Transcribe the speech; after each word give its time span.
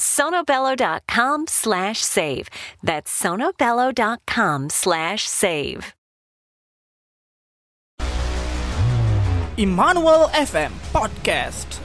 sonobello.com 0.00 1.46
slash 1.46 1.98
save. 2.00 2.48
That's 2.82 3.22
sonobello.com 3.22 4.70
slash 4.70 5.22
save. 5.22 5.94
Emmanuel 9.58 10.28
FM 10.34 10.70
Podcast. 10.92 11.80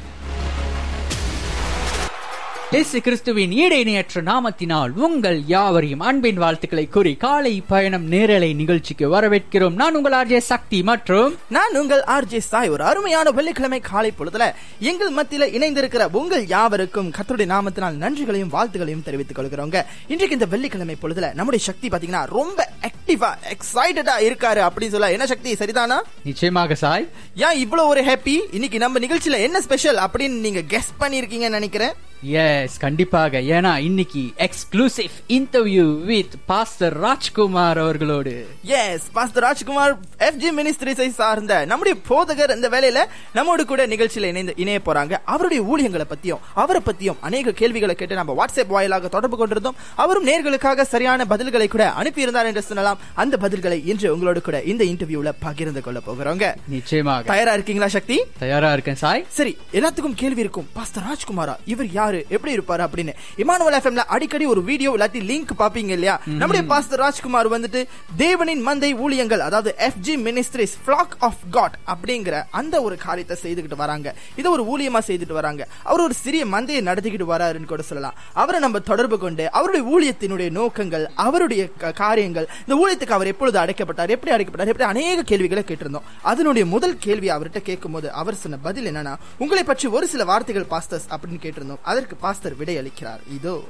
இயேசு 2.74 3.02
கிறிஸ்துவின் 3.02 3.52
ஈடு 3.52 3.80
இணையற்ற 3.80 4.22
நாமத்தினால் 4.22 4.92
உங்கள் 5.06 5.40
யாவரையும் 5.48 6.00
அன்பின் 6.00 6.38
வாழ்த்துக்களை 6.38 6.88
கூறி 6.88 7.16
காலை 7.16 7.62
பயணம் 7.68 8.08
நேரலை 8.14 8.54
நிகழ்ச்சிக்கு 8.54 9.06
வரவேற்கிறோம். 9.14 9.76
நான் 9.82 9.96
உங்கள் 9.96 10.16
ஆர்ஜே 10.20 10.38
சக்தி 10.38 10.84
மற்றும் 10.84 11.36
நான் 11.50 11.76
உங்கள் 11.76 12.04
ஆர்ஜே 12.08 12.38
சாய். 12.38 12.70
ஒரு 12.70 12.84
அருமையான 12.84 13.32
வெள்ளிக்கிழமை 13.32 13.80
காலை 13.80 14.12
பொழுதுல 14.20 14.54
எங்கள் 14.80 15.14
மத்தியில 15.14 15.48
இணைந்திருக்கிற 15.58 16.08
உங்கள் 16.12 16.48
யாவருக்கும் 16.48 17.14
கர்த்தருடைய 17.18 17.48
நாமத்தினால் 17.54 18.00
நன்றிகளையும் 18.04 18.54
வாழ்த்துகளையும் 18.56 19.04
தெரிவித்துக் 19.04 19.40
கொள்கிறோங்க. 19.40 19.84
இன்றைக்கு 20.08 20.38
இந்த 20.40 20.46
வெள்ளிக்கிழமை 20.46 20.96
பொழுதுல 21.02 21.34
நம்முடைய 21.34 21.66
சக்தி 21.66 21.88
பாத்தீங்கன்னா 21.88 22.24
ரொம்ப 22.26 22.70
ஆக்டிவா 22.90 23.32
எக்ஸைட்டடா 23.54 24.16
இருக்காரு 24.30 24.64
அப்படின்னு 24.70 24.96
சொல்ல 24.96 25.12
என்ன 25.12 25.26
சக்தி? 25.26 25.54
சரிதானா? 25.54 26.00
நிச்சயமாக 26.24 26.76
சாய். 26.76 27.08
ஏன் 27.36 27.60
இவ்வளவு 27.60 27.88
ஒரு 27.88 28.02
ஹாப்பி 28.02 28.40
இன்னைக்கு 28.52 28.78
நம்ம 28.78 29.00
நிகழ்ச்சியில 29.00 29.42
என்ன 29.42 29.62
ஸ்பெஷல் 29.62 29.96
அப்படின்னு 29.96 30.42
நீங்க 30.48 30.60
கெஸ் 30.60 30.92
பண்ணிருக்கீங்கன்னு 31.00 31.60
நினைக்கிறேன். 31.60 31.94
எஸ் 32.24 32.78
கண்டிப்பாக. 32.78 33.40
ஏன்னா 33.40 33.78
இன்னைக்கு 33.78 34.32
exclusive 34.38 35.10
interview 35.28 36.02
with 36.02 36.32
pastor 36.46 36.98
Rajkumar 36.98 37.78
அவர்களோடு. 37.78 38.48
எஸ் 38.64 39.12
பாஸ்டர் 39.12 39.44
ராஜ்குமார் 39.44 39.98
எஃப்ஜி 40.20 40.52
மினிஸ்ட்ரிஸை 40.58 41.10
சார்ந்த 41.10 41.66
நம்முடைய 41.66 42.00
போதகர் 42.10 42.56
இந்த 42.56 42.70
வேலையில 42.70 43.06
நம்மோடு 43.34 43.66
கூட 43.66 43.88
நிகழ்ச்சியில 43.88 44.24
இணைந்து 44.24 44.54
இணைய 44.56 44.80
போறாங்க. 44.86 45.18
அவருடைய 45.26 45.64
ஊழியங்களை 45.64 46.02
பத்தியும் 46.02 46.40
அவரை 46.54 46.82
பத்தியும் 46.86 47.16
அநேக 47.20 47.52
கேள்விகளை 47.52 47.96
கேட்டு 47.96 48.16
நம்ம 48.16 48.46
வாட்ஸ்அப் 48.46 48.68
வாயிலாக 48.68 49.08
தொடர்பு 49.08 49.38
கொண்டிருந்தோம். 49.38 49.76
அவரும் 49.96 50.28
நேர்களுக்காக 50.28 50.82
சரியான 50.82 51.26
பதில்களை 51.30 51.68
கூட 51.68 51.94
அனுப்பியிருந்தார் 52.00 52.46
என்று 52.46 52.62
சொல்லலாம். 52.62 53.00
அந்த 53.14 53.38
பதில்களை 53.42 53.82
இன்று 53.86 54.14
உங்களோடு 54.14 54.42
கூட 54.42 54.62
இந்த 54.62 54.84
இன்டர்வியூல 54.84 55.32
பகிர்ந்து 55.40 55.82
கொள்ள 55.82 56.02
போகிறோங்க. 56.08 56.56
நிச்சயமாக. 56.68 57.22
தயாரா 57.22 57.54
இருக்கீங்களா 57.54 57.90
சக்தி? 57.90 58.24
தயாரா 58.40 58.74
இருக்கேன் 58.74 58.96
சாய். 58.96 59.26
சரி 59.30 59.58
எல்லாத்துக்கும் 59.72 60.14
கேள்வி 60.16 60.40
இருக்கும். 60.40 60.68
பாஸ்டர் 60.74 61.04
ராஜ்குமாரா 61.04 61.56
இவர் 61.66 61.92
யாரு? 61.92 62.12
எப்படி 62.30 62.58
இருப்பாரு 62.58 62.84
அப்படின்னு. 62.88 63.14
இமானுவல் 63.38 63.78
எஃப்எம்ல 63.80 64.04
அடிக்கடி 64.16 64.46
ஒரு 64.46 64.64
வீடியோ 64.64 64.92
இல்லாட்டி 64.98 65.22
லிங்க் 65.32 65.54
பாப்பீங்க 65.58 65.94
இல்லையா? 65.98 66.22
நம்முடைய 66.26 66.68
பாஸ்டர் 66.68 67.00
ராஜ்குமார் 67.00 67.52
வந்துட்டு 67.52 67.88
தேவனின் 68.18 68.64
மந்தை 68.70 68.92
ஊழியங்கள் 68.98 69.40
அதாவது 69.40 69.76
FG 69.80 70.16
ministries 70.28 70.76
flock 70.86 71.16
of 71.20 71.44
God 71.52 71.78
அப்படிங்கிற 71.88 72.44
அந்த 72.52 72.82
ஒரு 72.82 72.98
காரியத்தை 72.98 73.38
செய்துகிட்டு 73.44 73.76
வராங்க. 73.76 74.16
இதை 74.36 74.52
ஒரு 74.52 74.64
ஊழியமா 74.74 75.02
செய்துட்டு 75.08 75.32
வராங்க. 75.32 75.68
அவர் 75.84 76.02
ஒரு 76.02 76.14
சிறிய 76.14 76.46
மந்தையை 76.46 76.82
நடத்திக்கிட்டு 76.90 77.28
வராருன்னு 77.34 77.66
கூட 77.66 77.82
சொல்லலாம். 77.82 78.16
அவரை 78.34 78.60
நம்ம 78.62 78.80
தொடர்பு 78.80 79.20
கொண்டு 79.20 79.52
அவருடைய 79.52 79.84
ஊழியத்தினுடைய 79.94 80.50
நோக்கங்கள் 80.50 81.06
அவருடைய 81.16 81.70
காரியங்கள் 81.96 82.48
இந்த 82.68 82.76
ஊழியத்துக்கு 82.82 83.18
அவர் 83.18 83.28
எப்பொழுது 83.28 83.60
அடைக்கப்பட்டார் 83.60 84.14
எப்படி 84.16 84.36
அடைக்கப்பட்டார் 84.36 84.72
எப்படி 84.74 84.90
அநேக 84.94 85.24
கேள்விகளை 85.24 85.64
கேட்டிருந்தோம். 85.68 86.08
அதனுடைய 86.22 86.66
முதல் 86.66 86.98
கேள்வி 86.98 87.30
அவர்கிட்ட 87.30 87.60
கேட்கும்போது 87.62 88.12
அவர் 88.12 88.36
சொன்ன 88.36 88.58
பதில் 88.58 88.96
என்னன்னா 88.96 89.16
உங்களை 89.38 89.64
பற்றி 89.64 89.88
ஒரு 89.88 90.08
சில 90.08 90.24
வார்த்தைகள் 90.24 90.70
பாஸ்டர்ஸ் 90.70 91.08
அப்படின்னு 91.10 91.42
கேட்டிருந்தோம். 91.46 91.82
அதற்கு 91.82 92.03
பாஸ்டர் 92.20 92.56
விடை 92.56 92.78
அளிக்கிறார் 92.78 93.22
இதோ. 93.38 93.64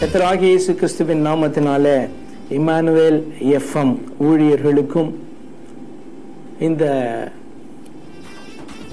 கத்தராகி 0.00 0.46
இயேசு 0.52 0.74
கிறிஸ்துவின் 0.74 1.26
நாமத்தினாலே 1.26 2.08
இமானுவேல் 2.50 3.20
எஃப்எம் 3.58 3.98
ஊழியர்களுக்கும் 4.20 5.10
இந்த 6.60 6.84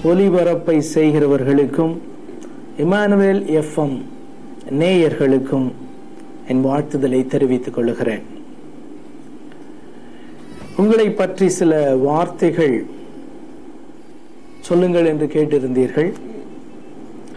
ஒலிபரப்பை 0.02 0.82
செய்கிறவர்களுக்கும் 0.94 1.94
இமானுவேல் 2.78 3.42
எஃப்எம் 3.60 3.96
நேயர்களுக்கும் 4.70 5.72
என் 6.46 6.64
வாழ்த்துதலை 6.64 7.26
தெரிவித்துக் 7.26 7.74
கொள்கிறேன். 7.74 8.22
உங்களை 10.76 11.10
பற்றி 11.10 11.48
சில 11.48 11.94
வார்த்தைகள் 11.96 12.86
சொல்லுங்கள் 14.60 15.06
என்று 15.06 15.26
கேட்டிருந்தீர்கள். 15.26 16.10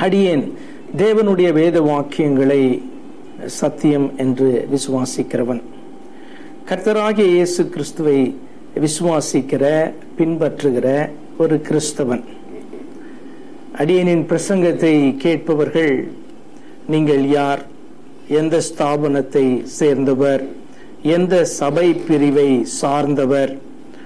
அடியேன். 0.03 0.45
தேவனுடைய 0.97 1.49
வேத 1.53 1.77
வாக்கியங்களை 1.81 2.63
சத்தியம் 3.45 4.07
என்று 4.17 4.67
விசுவாசிக்கிறவன். 4.73 5.61
கர்த்தராகிய 6.69 7.27
இயேசு 7.35 7.69
கிறிஸ்துவை 7.69 8.19
விசுவாசிக்கிற 8.83 9.65
பின்பற்றுகிற 10.17 10.87
ஒரு 11.37 11.61
கிறிஸ்தவன். 11.67 12.23
அடியனின் 13.77 14.25
பிரசங்கத்தை 14.31 14.95
கேட்பவர்கள் 15.17 15.95
நீங்கள் 16.87 17.23
யார்? 17.29 17.61
எந்த 18.27 18.61
ஸ்தாபனத்தை 18.69 19.45
சேர்ந்தவர்? 19.63 20.43
எந்த 21.17 21.45
சபை 21.45 21.87
பிரிவை 21.93 22.49
சார்ந்தவர்? 22.63 23.57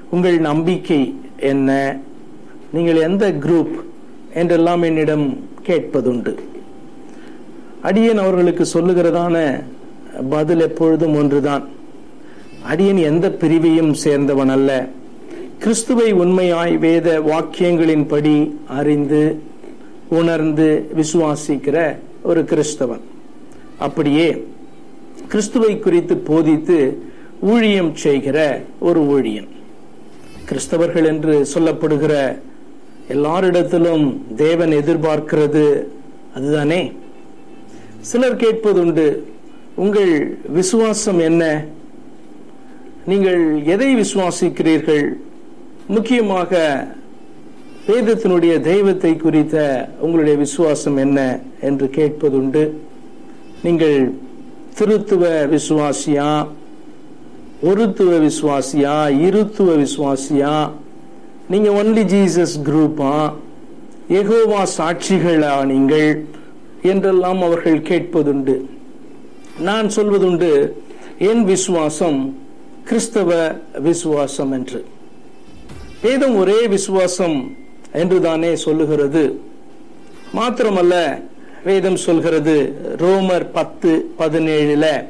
உங்கள் 0.09 0.39
நம்பிக்கை 0.39 1.01
என்ன? 1.51 1.99
நீங்கள் 2.73 3.01
எந்த 3.09 3.25
குரூப் 3.43 3.75
என்றெல்லாம் 4.35 4.81
என்னிடம் 4.81 5.25
கேட்பதுண்டு. 5.67 6.33
அடியன் 7.81 8.17
அவர்களுக்கு 8.17 8.65
சொல்லுகிறதான 8.73 9.35
பதில் 10.29 10.59
எப்பொழுதும் 10.59 11.15
ஒன்றுதான். 11.15 11.65
அடியன் 12.71 13.01
எந்த 13.11 13.25
பிரிவையும் 13.41 13.93
சேர்ந்தவன் 14.03 14.53
அல்ல. 14.57 14.71
கிறிஸ்துவை 15.59 16.11
உண்மையாய் 16.11 16.77
வேத 16.77 17.07
வாக்கியங்களின்படி 17.19 18.35
அறிந்து 18.79 19.21
உணர்ந்து 20.09 20.67
விசுவாசிக்கிற 20.97 21.77
ஒரு 22.21 22.41
கிறிஸ்தவன். 22.43 23.03
அப்படியே 23.77 24.27
கிறிஸ்துவை 25.27 25.79
குறித்து 25.79 26.17
போதித்து 26.17 26.79
ஊழியம் 27.51 27.95
செய்கிற 27.95 28.37
ஒரு 28.79 29.01
ஊழியன். 29.15 29.49
கிறிஸ்தவர்கள் 30.49 31.05
என்று 31.05 31.47
சொல்லப்படுகிற 31.53 32.15
எல்லாரிடத்திலும் 33.09 34.33
தேவன் 34.35 34.69
எதிர்பார்க்கிறது. 34.69 35.83
அதுதானே? 36.35 36.91
சிலர் 37.99 38.35
கேட்பதுண்டு 38.35 39.19
உங்கள் 39.75 40.37
விசுவாசம் 40.49 41.19
என்ன? 41.19 41.65
நீங்கள் 43.05 43.63
எதை 43.65 43.95
விசுவாசிக்கிறீர்கள்? 43.95 45.13
முக்கியமாக 45.87 46.87
வேதத்தினுடைய 47.87 48.59
தெய்வத்தை 48.59 49.17
குறித்த 49.17 49.89
உங்களுடைய 49.99 50.37
விசுவாசம் 50.37 50.97
என்ன 50.97 51.39
என்று 51.61 51.85
கேட்பதுண்டு 51.85 52.71
நீங்கள் 53.63 54.13
திருத்துவ 54.77 55.49
விசுவாசியா? 55.55 56.47
ஒருத்துவ 57.61 58.29
விசுவாசியா? 58.29 59.19
இருத்துவ 59.19 59.75
விசுவாசியா? 59.75 60.71
நீங்க 61.49 61.69
ஒன்லி 61.69 62.03
ஜீசஸ் 62.05 62.55
குரூப்பா 62.63 63.33
எகோவா 64.09 64.67
சாட்சிகளா 64.77 65.65
நீங்கள்? 65.65 66.25
என்றெல்லாம் 66.81 67.41
அவர்கள் 67.41 67.81
கேட்பதுண்டு. 67.81 68.61
நான் 69.59 69.87
சொல்வதுண்டு 69.87 70.71
என் 71.19 71.43
விசுவாசம் 71.43 72.37
கிறிஸ்தவ 72.83 73.55
விசுவாசம் 73.79 74.51
என்று. 74.51 74.85
வேதம் 76.01 76.35
ஒரே 76.35 76.67
விசுவாசம் 76.67 77.55
என்றுதானே 77.91 78.55
சொல்லுகிறது. 78.55 79.41
மாத்திரமல்ல 80.35 81.21
வேதம் 81.63 81.95
சொல்கிறது 81.95 82.75
ரோமர் 82.97 83.47
பத்து 83.53 84.11
பதினேழுல 84.19 85.05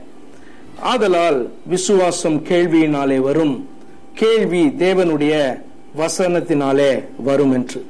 ஆதலால் 0.79 1.49
விசுவாசம் 1.67 2.43
கேள்வியினாலே 2.43 3.17
வரும். 3.17 3.67
கேள்வி 4.13 4.65
தேவனுடைய 4.67 5.63
வசனத்தினாலே 5.97 7.03
வரும் 7.23 7.51
என்று 7.51 7.85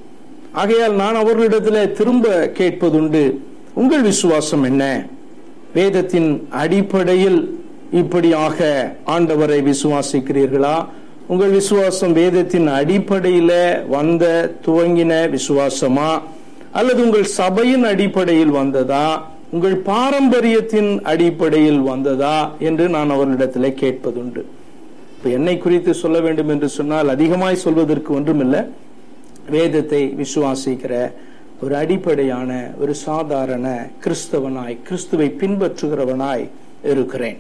ஆகையால் 0.52 0.94
நான் 0.94 1.16
அவர்களிடத்தில் 1.16 1.92
திரும்ப 1.92 2.52
கேட்பதுண்டு 2.58 3.38
உங்கள் 3.74 4.02
விசுவாசம் 4.02 4.64
என்ன? 4.64 5.08
வேதத்தின் 5.74 6.48
அடிப்படையில் 6.50 7.60
இப்படியாக 7.92 8.58
ஆண்டவரை 9.06 9.74
விசுவாசிக்கிறீர்களா? 9.74 10.86
உங்கள் 11.28 11.50
விசுவாசம் 11.50 12.14
வேதத்தின் 12.14 12.68
அடிப்படையில 12.70 13.52
வந்த 13.88 14.56
துவங்கின 14.66 15.38
விசுவாசமா? 15.38 16.22
அல்லது 16.72 17.04
உங்கள் 17.04 17.24
சபையின் 17.24 17.84
அடிப்படையில் 17.84 18.50
வந்ததா? 18.50 19.28
உங்கள் 19.52 19.76
பாரம்பரியத்தின் 19.76 21.02
அடிப்படையில் 21.04 21.80
வந்ததா? 21.80 22.52
என்று 22.60 22.90
நான் 22.90 23.10
அவர்களிடத்தில் 23.10 23.78
கேட்பதுண்டு. 23.82 24.44
இப்போ 25.26 25.38
என்னை 25.38 25.54
குறித்து 25.62 25.92
சொல்ல 26.02 26.18
வேண்டும் 26.24 26.52
என்று 26.54 26.68
சொன்னால் 26.76 27.12
அதிகமாய் 27.14 27.56
சொல்வதற்கு 27.64 28.10
ஒன்றுமில்லை. 28.18 28.60
வேதத்தை 29.54 30.02
விசுவாசிக்கிற 30.20 30.94
ஒரு 31.64 31.74
அடிப்படையான 31.80 32.52
ஒரு 32.82 32.94
சாதாரண 33.06 33.66
கிறிஸ்தவனாய் 34.04 34.78
கிறிஸ்துவை 34.88 35.28
பின்பற்றுகிறவனாய் 35.42 36.46
இருக்கிறேன். 36.92 37.40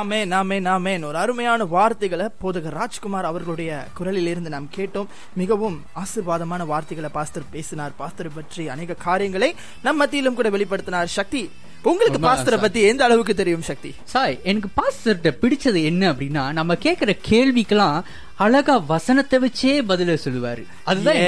ஆமேன் 0.00 0.32
ஆமேன் 0.40 0.66
ஆமேன். 0.76 1.04
ஒரு 1.10 1.18
அருமையான 1.24 1.64
வார்த்தைகளை 1.76 2.26
போதக 2.44 2.72
ராஜ்குமார் 2.80 3.30
அவர்களுடைய 3.30 3.70
குரலில் 3.98 4.30
இருந்து 4.32 4.54
நாம் 4.56 4.68
கேட்டோம். 4.78 5.12
மிகவும் 5.42 5.76
ஆசீர்வாதமான 6.02 6.66
வார்த்தைகளை 6.72 7.10
பாஸ்தர் 7.18 7.52
பேசினார். 7.56 7.98
பாஸ்தர் 8.00 8.36
பற்றி 8.38 8.64
அநேக 8.76 9.02
காரியங்களை 9.08 9.52
நம் 9.86 10.00
மத்தியிலும் 10.02 10.40
கூட 10.40 10.50
வெளிப்படுத்தினார். 10.56 11.16
சக்தி 11.18 11.44
உங்களுக்கு 11.84 12.20
பாஸ்தரை. 12.20 12.58
பத்தி 12.60 12.80
எந்த 12.82 13.04
அளவுக்கு 13.04 13.34
தெரியும் 13.34 13.62
சக்தி 13.62 13.90
சாய் 14.04 14.36
எனக்கு 14.42 14.68
பாஸ்டர்கிட்ட 14.78 15.30
பிடிச்சது 15.42 15.84
என்ன 15.84 16.12
அப்படின்னா 16.12 16.52
நம்ம 16.52 16.74
கேக்குற 16.82 17.12
கேள்விக்கெல்லாம் 17.30 17.98
அழகா 18.36 18.76
வசனத்தை 18.86 19.38
வச்சே 19.38 19.74
பதில 19.88 20.16
சொல்லுவாரு 20.24 20.62
அதுதான். 20.84 21.18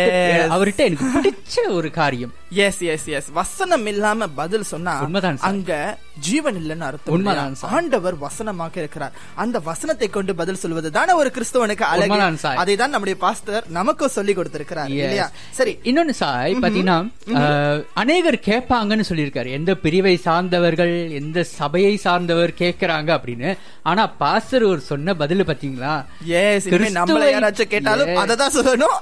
அவர்கிட்ட 0.55 0.83
எனக்கு 0.85 1.09
பிடிச்ச 1.17 1.67
ஒரு 1.71 1.91
காரியம் 1.91 2.33
எஸ் 2.51 2.81
எஸ் 2.81 3.07
எஸ் 3.07 3.31
வசனம் 3.33 3.87
இல்லாம 3.87 4.27
பதில் 4.27 4.63
சொன்னா. 4.63 4.93
அங்க 5.39 5.99
ஜீவன் 6.19 6.57
இல்லைன்னு 6.57 6.87
அர்த்தம். 6.89 7.55
ஆண்டவர் 7.61 8.19
வசனமாக 8.19 8.79
இருக்கிறார். 8.79 9.13
அந்த 9.35 9.59
வசனத்தை 9.59 10.09
கொண்டு 10.09 10.35
பதில் 10.35 10.57
சொல்வது 10.57 10.91
தானே 10.91 11.13
ஒரு 11.13 11.33
கிறிஸ்தவனுக்கு 11.37 11.83
அழகு. 11.83 12.39
அதை 12.63 12.77
தான் 12.77 12.91
நம்முடைய 12.91 13.19
பாஸ்டர் 13.21 13.65
நமக்கும் 13.69 14.09
சொல்லி 14.09 14.35
கொடுத்திருக்கிறார். 14.35 14.89
இல்லையா? 14.89 15.31
சரி. 15.51 15.79
இன்னொன்னு 15.83 16.11
சாய் 16.11 16.57
பாத்தீங்கன்னா 16.57 17.11
அநேகர் 17.95 18.35
கேட்பாங்கன்னு 18.35 19.05
சொல்லியிருக்காரு. 19.09 19.51
எந்த 19.51 19.75
பிரிவை 19.75 20.17
சார்ந்தவர்கள் 20.17 21.11
எந்த 21.11 21.45
சபையை 21.45 21.97
சார்ந்தவர் 21.97 22.53
கேட்கறாங்க 22.59 23.11
அப்படின்னு. 23.19 23.59
ஆனா 23.83 24.07
பாஸ்டர் 24.07 24.63
ஒரு 24.63 24.81
சொன்ன 24.81 25.15
பதில் 25.15 25.45
பாத்தீங்களா? 25.45 26.05
எஸ் 26.25 26.69
நம்மள 26.69 27.25
யாராச்சும் 27.35 27.73
கேட்டாலும் 27.75 28.05
Yes. 28.07 28.19
அததான் 28.23 28.55
சொல்லணும். 28.57 28.97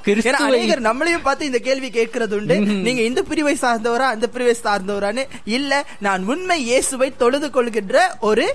அநேகர் 0.48 0.82
நம்மளையும் 0.82 1.22
பார்த்து 1.22 1.46
இந்த 1.46 1.58
கேள்வி 1.58 1.88
கேட்கறது 1.90 2.34
உண்டு 2.40 2.60
நீங்க 2.60 3.02
இந்த 3.02 3.22
பிரிவை 3.34 3.56
சார்ந்தவரா? 3.60 4.08
அந்த 4.14 4.26
பிரிவை 4.34 4.56
சார்ந்தவரான்னு 4.64 5.24
இல்ல 5.58 5.72
நான் 6.00 6.22
உண்மை 6.34 6.58
இயேசுவை 6.64 7.12
தொழுது 7.16 7.50
கொள்கின்ற 7.50 7.98
ஒரு 8.20 8.46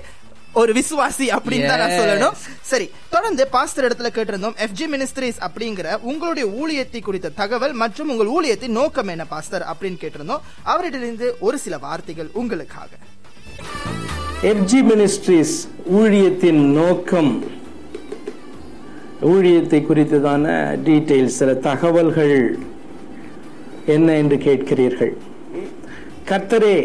ஒரு 0.52 0.72
விசுவாசி 0.72 1.26
அப்படின்னு 1.34 1.66
தான் 1.66 1.78
நான். 1.78 1.96
சொல்லணும். 1.98 2.36
சரி 2.60 2.86
தொடர்ந்து 3.10 3.42
பாஸ்டர் 3.48 3.86
இடத்துல 3.88 4.08
கேட்டிருந்தோம் 4.14 4.56
எஃப்ஜி 4.64 4.86
மினிஸ்ட்ரிஸ் 4.92 5.38
அப்படிங்கிற 5.46 5.98
உங்களுடைய 6.10 6.46
ஊழியத்தை 6.60 7.00
குறித்த 7.02 7.28
தகவல் 7.28 7.74
மற்றும் 7.82 8.08
உங்கள் 8.08 8.32
ஊழியத்தின் 8.36 8.76
நோக்கம் 8.78 9.08
என்ன 9.08 9.24
பாஸ்டர் 9.24 9.66
அப்படின்னு 9.72 10.00
கேட்டிருந்தோம். 10.02 10.42
அவரிடமிருந்து 10.62 11.36
ஒரு 11.40 11.58
சில 11.58 11.78
வார்த்தைகள் 11.78 12.30
உங்களுக்காக. 12.32 12.90
எஃப்ஜி 14.42 14.80
மினிஸ்ட்ரிஸ் 14.90 15.56
ஊழியத்தின் 15.92 16.62
நோக்கம். 16.80 17.32
ஊழியத்தை 19.22 19.80
குறித்ததான 19.88 20.46
டீடைல்ஸ் 20.84 21.38
சில 21.40 21.54
தகவல்கள். 21.54 22.38
என்ன 23.90 24.16
என்று 24.22 24.36
கேட்கிறீர்கள்? 24.46 25.12
கர்த்தரே 26.30 26.76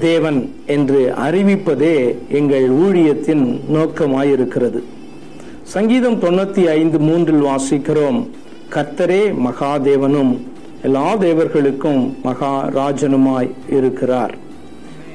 தேவன் 0.00 0.40
என்று 0.66 1.00
அறிவிப்பதே 1.26 1.96
எங்கள் 2.38 2.66
ஊழியத்தின் 2.84 3.44
நோக்கமாயிருக்கிறது. 3.74 4.80
சங்கீதம் 5.74 6.18
தொண்ணூத்தி 6.22 6.64
ஐந்து 6.78 6.98
மூன்றில் 6.98 7.44
வாசிக்கிறோம் 7.50 8.18
கர்த்தரே 8.74 9.22
மகாதேவனும் 9.46 10.32
எல்லா 10.82 11.06
தேவர்களுக்கும் 11.26 12.02
மகாராஜனுமாய் 12.24 13.50
இருக்கிறார். 13.78 14.34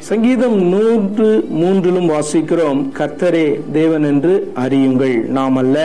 சங்கீதம் 0.09 0.55
நூற்று 0.73 1.27
மூன்றிலும் 1.61 2.07
வாசிக்கிறோம் 2.11 2.79
கர்த்தரே 2.99 3.47
தேவன் 3.71 4.05
என்று 4.11 4.33
அறியுங்கள் 4.63 5.17
நாம் 5.37 5.57
அல்ல 5.61 5.77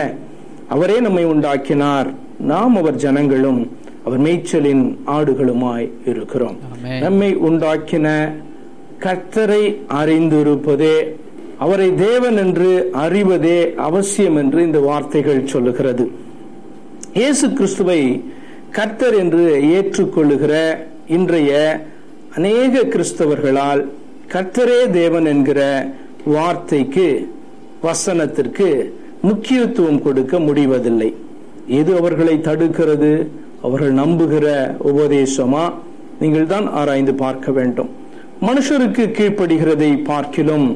அவரே 0.67 0.97
நம்மை 0.99 1.23
உண்டாக்கினார் 1.25 2.07
நாம் 2.51 2.75
அவர் 2.75 2.97
ஜனங்களும் 3.03 3.59
அவர் 4.07 4.21
மேய்ச்சலின் 4.25 4.83
ஆடுகளுமாய் 5.17 5.87
இருக்கிறோம். 6.11 6.57
நம்மை 7.05 7.29
உண்டாக்கின 7.47 8.07
கர்த்தரை 9.05 9.63
அறிந்திருப்பதே 9.99 10.97
அவரை 11.65 11.89
தேவன் 12.05 12.37
என்று 12.43 12.71
அறிவதே 13.05 13.59
அவசியம் 13.89 14.37
என்று 14.41 14.59
இந்த 14.67 14.79
வார்த்தைகள் 14.89 15.39
சொல்லுகிறது. 15.53 16.05
இயேசு 17.19 17.45
கிறிஸ்துவை 17.57 18.01
கர்த்தர் 18.77 19.15
என்று 19.23 19.43
ஏற்றுக்கொள்ளுகிற 19.77 20.53
இன்றைய 21.17 21.51
அநேக 22.37 22.83
கிறிஸ்தவர்களால் 22.93 23.81
கர்த்தரே 24.33 24.79
தேவன் 24.99 25.27
என்கிற 25.33 25.59
வார்த்தைக்கு 26.35 27.07
வசனத்திற்கு 27.87 28.67
முக்கியத்துவம் 29.21 30.01
கொடுக்க 30.05 30.39
முடிவதில்லை. 30.47 31.09
எது 31.79 31.91
அவர்களை 31.99 32.35
தடுக்கிறது? 32.49 33.11
அவர்கள் 33.61 33.93
நம்புகிற 33.93 34.47
உபதேசமா 34.91 35.73
நீங்கள் 36.19 36.47
தான் 36.47 36.67
ஆராய்ந்து 36.71 37.13
பார்க்க 37.13 37.51
வேண்டும். 37.51 37.89
மனுஷருக்கு 38.41 39.03
கீழ்ப்படுகிறதை 39.17 40.03
பார்க்கிலும் 40.03 40.67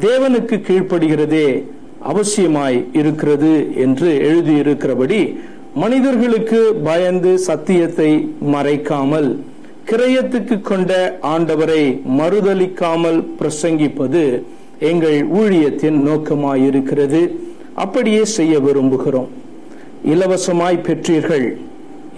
தேவனுக்கு 0.00 0.56
கீழ்ப்படுகிறதே 0.68 1.64
அவசியமாய் 2.02 2.84
இருக்கிறது 2.92 3.74
என்று 3.74 4.10
எழுதியிருக்கிறபடி 4.30 5.36
மனிதர்களுக்கு 5.74 6.60
பயந்து 6.84 7.38
சத்தியத்தை 7.38 8.10
மறைக்காமல் 8.52 9.38
கிரயத்துக்கு 9.90 10.60
கொண்ட 10.60 11.18
ஆண்டவரை 11.22 11.82
மறுதலிக்காமல் 12.18 13.20
பிரசங்கிப்பது 13.38 14.42
எங்கள் 14.78 15.18
ஊழியத்தின் 15.30 15.98
நோக்கமாயிருக்கிறது. 16.08 17.20
அப்படியே 17.74 18.24
செய்ய 18.24 18.58
விரும்புகிறோம். 18.58 19.28
இலவசமாய் 20.04 20.84
பெற்றீர்கள். 20.86 21.46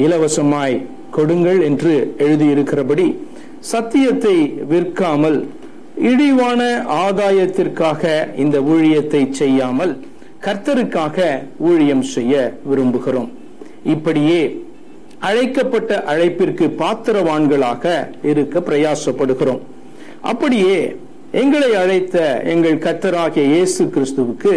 இலவசமாய் 0.07 0.76
கொடுங்கள் 1.16 1.61
என்று 1.69 1.95
எழுதியிருக்கிறபடி 2.25 3.07
சத்தியத்தை 3.73 4.37
விற்காமல் 4.71 5.38
இழிவான 6.11 6.61
ஆதாயத்திற்காக 7.07 8.02
இந்த 8.42 8.57
ஊழியத்தை 8.73 9.23
செய்யாமல் 9.40 9.92
கர்த்தருக்காக 10.45 11.19
ஊழியம் 11.71 12.04
செய்ய 12.14 12.35
விரும்புகிறோம். 12.71 13.30
இப்படியே 13.95 14.40
அழைக்கப்பட்ட 15.28 15.90
அழைப்பிற்கு 16.12 16.66
பாத்திரவான்களாக 16.83 17.85
இருக்க 18.30 18.61
பிரயாசப்படுகிறோம். 18.69 19.61
அப்படியே 20.30 20.78
எங்களை 21.42 21.71
அழைத்த 21.83 22.16
எங்கள் 22.52 22.83
கத்தராகிய 22.87 23.45
இயேசு 23.54 23.83
கிறிஸ்துவுக்கு 23.95 24.54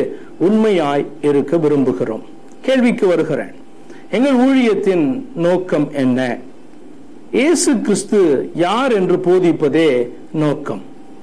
உண்மையாய் 0.47 1.05
இருக்க 1.29 1.57
விரும்புகிறோம். 1.65 2.23
கேள்விக்கு 2.67 3.05
வருகிறேன். 3.13 3.53
எங்கள் 4.15 4.39
ஊழியத்தின் 4.47 5.05
நோக்கம் 5.35 5.91
என்ன? 5.91 6.19
இயேசு 7.31 7.71
கிறிஸ்து 7.79 8.19
யார் 8.55 8.91
என்று 8.91 9.15
போதிப்பதே 9.17 10.07
நோக்கம். 10.31 10.81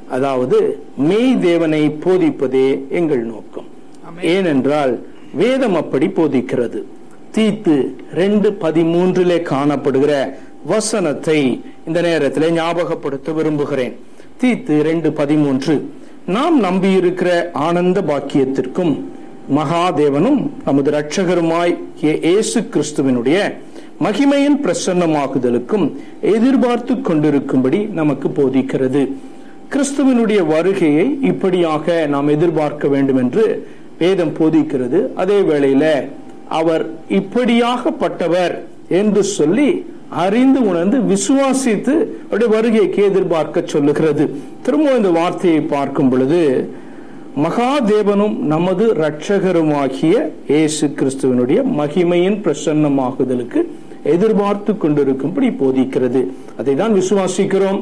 அதாவது 0.08 0.58
மெய் 0.96 1.38
தேவனை 1.38 1.82
போதிப்பதே 2.04 2.88
எங்கள் 2.88 3.22
நோக்கம். 3.24 3.68
ஏனென்றால் 4.20 5.02
வேதம் 5.34 5.74
அப்படி 5.74 6.06
போதிக்கிறது. 6.06 6.80
தீத்து 7.36 7.76
ரெண்டு 8.14 8.50
பதிமூன்றிலே 8.60 9.38
காணப்படுகிற 9.52 10.12
வசனத்தை 10.66 11.38
இந்த 11.86 12.00
நேரத்தில் 12.00 12.52
ஞாபகப்படுத்த 12.52 13.34
விரும்புகிறேன். 13.34 13.94
தீத்து 14.42 14.80
ரெண்டு 14.90 15.12
பதிமூன்று. 15.12 15.76
நாம் 16.26 16.62
நம்பியிருக்கிற 16.64 17.30
ஆனந்த 17.52 18.00
பாக்கியத்திற்கும் 18.02 18.94
மகாதேவனும் 19.56 20.40
நமது 20.64 20.90
இரட்சகருமாய் 20.90 21.72
இயேசு 22.00 22.60
கிறிஸ்துவினுடைய 22.74 23.38
மகிமையின் 24.04 24.58
பிரசன்னமாக்குதலுக்கும் 24.64 25.86
எதிர்பார்த்து 26.34 26.94
கொண்டிருக்கும்படி 26.94 27.80
நமக்கு 27.98 28.28
போதிக்கிறது. 28.28 29.02
கிறிஸ்துவனுடைய 29.72 30.40
வருகையை 30.46 31.06
இப்படியாக 31.22 32.06
நாம் 32.14 32.28
எதிர்பார்க்க 32.28 32.88
வேண்டும் 32.88 33.16
என்று 33.16 33.44
வேதம் 33.98 34.34
போதிக்கிறது. 34.38 35.00
அதே 35.14 35.38
வேளையில 35.40 35.84
அவர் 36.48 36.84
இப்படியாகப்பட்டவர் 37.18 38.54
என்று 38.88 39.22
சொல்லி 39.38 39.70
அறிந்து 40.24 40.60
உணர்ந்து 40.70 40.98
விசுவாசித்து 41.12 41.94
அவருடைய 42.28 42.50
வருகைக்கு 42.56 43.00
எதிர்பார்க்க 43.10 43.62
சொல்லுகிறது. 43.66 44.24
திரும்ப 44.62 44.96
இந்த 45.00 45.10
வார்த்தையை 45.18 45.60
பார்க்கும் 45.60 46.08
பொழுது 46.08 46.40
மகாதேவனும் 47.36 48.38
நமது 48.38 48.94
இரட்சகருமாகிய 48.94 50.14
இயேசு 50.48 50.86
கிறிஸ்துவனுடைய 50.86 51.62
மகிமையின் 51.78 52.38
பிரசன்னமாகுதலுக்கு 52.44 53.66
எதிர்பார்த்து 54.02 54.76
கொண்டிருக்கும்படி 54.76 55.48
போதிக்கிறது. 55.48 56.26
அதை 56.56 56.74
தான் 56.74 56.92
விசுவாசிக்கிறோம். 56.92 57.80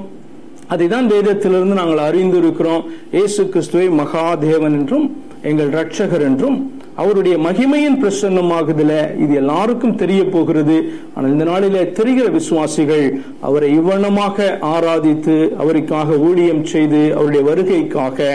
அதை 0.67 0.88
தான் 0.88 1.11
வேதத்திலிருந்து 1.11 1.75
நாங்கள் 1.81 2.05
அறிந்திருக்கிறோம். 2.09 2.83
இயேசு 3.12 3.49
கிறிஸ்துவை 3.49 3.88
மகாதேவன் 3.88 4.76
என்றும் 4.81 5.17
எங்கள் 5.43 5.69
ரட்சகர் 5.69 6.21
என்றும் 6.21 6.73
அவருடைய 7.02 7.35
மகிமையின் 7.47 7.99
பிரசன்னமாகுதுல 8.02 8.93
இது 9.25 9.33
எல்லாருக்கும் 9.43 9.99
தெரிய 10.02 10.23
போகிறது. 10.35 10.76
ஆனால் 11.14 11.33
இந்த 11.35 11.45
நாளில 11.50 11.83
தெரிகிற 11.99 12.26
விசுவாசிகள் 12.38 13.07
அவரை 13.49 13.69
இவ்வளமாக 13.81 14.49
ஆராதித்து 14.75 15.37
அவருக்காக 15.64 16.19
ஊழியம் 16.28 16.64
செய்து 16.75 17.02
அவருடைய 17.19 17.43
வருகைக்காக 17.50 18.31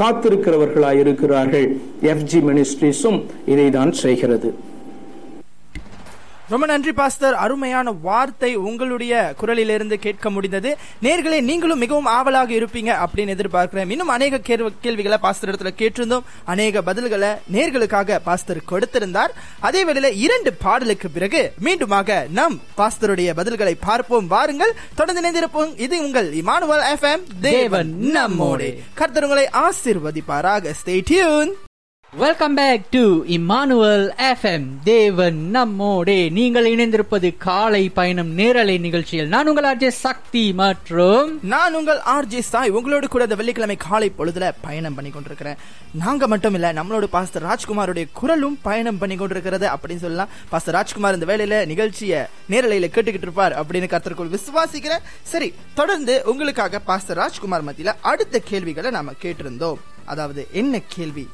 காத்திருக்கிறவர்களாய் 0.00 1.02
இருக்கிறார்கள் 1.04 1.68
எஃப்ஜி 2.12 2.40
மினிஸ்ட்ரிஸும் 2.48 3.20
இதை 3.54 3.68
தான் 3.78 3.94
செய்கிறது. 4.04 4.50
ரொம்ப 6.48 6.66
நன்றி 6.66 6.90
பாஸ்தர் 6.90 7.32
அருமையான 7.32 7.90
வார்த்தை 7.90 8.54
உங்களுடைய 8.54 9.34
குரலிலிருந்து 9.36 9.98
கேட்க 9.98 10.30
முடிந்தது. 10.30 10.76
நேர்களே 11.02 11.40
நீங்களும் 11.40 11.78
மிகவும் 11.78 12.04
ஆவலாக 12.04 12.54
இருப்பீங்க 12.54 13.06
அப்படின்னு 13.06 13.38
எதிர்பார்க்கிறேன். 13.38 13.90
இன்னும் 13.90 14.08
அநேக 14.08 14.36
கேள்வி- 14.36 14.72
கேள்விகளை 14.80 15.18
பாஸ்தர் 15.22 15.46
இடத்துல 15.46 15.70
கேட்டிருந்தோம். 15.78 16.22
அநேக 16.44 16.80
பதில்களை 16.80 17.36
நேர்களுக்காக 17.52 18.18
பாஸ்தர் 18.26 18.60
கொடுத்திருந்தார். 18.70 19.28
அதே 19.58 19.84
வேளையில 19.84 20.12
இரண்டு 20.16 20.52
பாடலுக்கு 20.52 21.10
பிறகு 21.10 21.52
மீண்டுமாக 21.62 22.30
நம் 22.30 22.60
பாஸ்தருடைய 22.76 23.30
பதில்களை 23.36 23.74
பார்ப்போம். 23.80 24.26
வாருங்கள் 24.26 24.74
தொடர்ந்து 24.94 25.30
இணைந்திருப்போம். 25.30 25.80
இது 25.80 26.02
உங்கள் 26.02 26.34
இமானுவல் 26.34 26.82
எஃப்எம் 26.96 27.22
தேவன் 27.40 27.98
நம்மோடு. 27.98 28.82
கர்த்தருங்களை 28.96 29.26
உங்களை 29.28 29.48
ஆசீர்வதிப்பாராக. 29.52 30.72
Stay 30.84 31.00
tune 31.04 31.54
welcome 32.12 32.54
back 32.54 32.90
to 32.90 33.24
Immanuel 33.24 34.12
FM 34.16 34.66
தேவன் 34.84 35.50
நம்மோடே. 35.50 36.28
நீங்கள் 36.28 36.76
இணைந்திருப்பது 36.76 37.36
காலை 37.36 37.88
பயணம் 37.88 38.26
நேரலை 38.26 38.78
நிகழ்ச்சியில். 38.78 39.28
நான் 39.28 39.48
உங்கள் 39.48 39.76
ஆர்ஜே 39.76 39.88
சக்தி 39.88 40.52
மற்றும் 40.52 41.38
நான் 41.42 41.74
உங்கள் 41.74 41.98
ஆர்ஜே 41.98 42.38
சாய். 42.38 42.68
உங்களோடு 42.68 43.08
கூட 43.08 43.22
இந்த 43.22 43.34
வெள்ளிக்கிழமை 43.34 43.76
காலை 43.76 44.12
பொழுதுல 44.18 44.52
பயணம் 44.60 44.94
பண்ணி 44.94 45.10
கொண்டிருக்கிறேன். 45.10 45.56
நாங்க 45.92 46.26
மட்டும் 46.26 46.54
இல்ல 46.54 46.72
நம்மளோட 46.72 47.04
பாஸ்டர் 47.04 47.42
ராஜ்குமாருடைய 47.42 48.06
குரலும் 48.12 48.58
பயணம் 48.62 48.98
பண்ணி 48.98 49.16
கொண்டிருக்கிறது 49.16 49.68
அப்படின்னு 49.68 49.96
சொல்லலாம். 49.96 50.28
பாஸ்டர் 50.48 50.74
ராஜ்குமார் 50.74 51.18
இந்த 51.18 51.36
வேலையில 51.36 51.66
நிகழ்ச்சிய 51.66 52.28
நேரலையில 52.50 52.90
கேட்டுக்கிட்டு 52.90 53.28
இருப்பார் 53.28 53.66
அப்படின்னு 53.66 53.88
கருத்திற்குள் 53.88 54.38
விசுவாசிக்கிறேன். 54.38 55.04
சரி 55.22 55.54
தொடர்ந்து 55.74 56.22
உங்களுக்காக 56.24 56.78
பாஸ்டர் 56.78 57.16
ராஜ்குமார் 57.16 57.64
மத்தியில 57.64 57.94
அடுத்த 58.00 58.38
கேள்விகளை 58.44 58.90
நாம 58.90 59.12
கேட்டிருந்தோம். 59.22 59.76
அதாவது 60.04 60.48
என்ன 60.52 60.80
கேள்வி? 60.88 61.28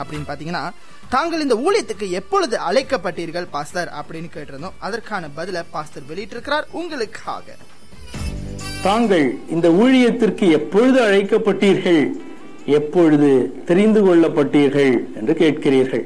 அப்படின்னு 0.00 0.30
பாத்தீங்கன்னா 0.30 0.70
தாங்கள் 1.08 1.40
இந்த 1.40 1.54
ஊழியத்துக்கு 1.54 2.10
எப்பொழுது 2.10 2.58
அழைக்கப்பட்டீர்கள் 2.72 3.46
பாஸ்தர் 3.52 3.90
அப்படின்னு 3.98 4.30
கேட்டிருந்தோம். 4.34 4.72
அதற்கான 4.78 5.28
பதில 5.36 5.62
பாஸ்தர் 5.72 6.10
வெளியிட்டிருக்கிறார். 6.10 6.62
உங்களுக்காக. 6.70 7.42
தாங்கள் 8.82 9.36
இந்த 9.50 9.68
ஊழியத்திற்கு 9.68 10.50
எப்பொழுது 10.50 11.00
அழைக்கப்பட்டீர்கள் 11.00 12.10
எப்பொழுது 12.66 13.62
தெரிந்து 13.66 14.00
கொள்ளப்பட்டீர்கள் 14.04 15.14
என்று 15.14 15.34
கேட்கிறீர்கள். 15.38 16.04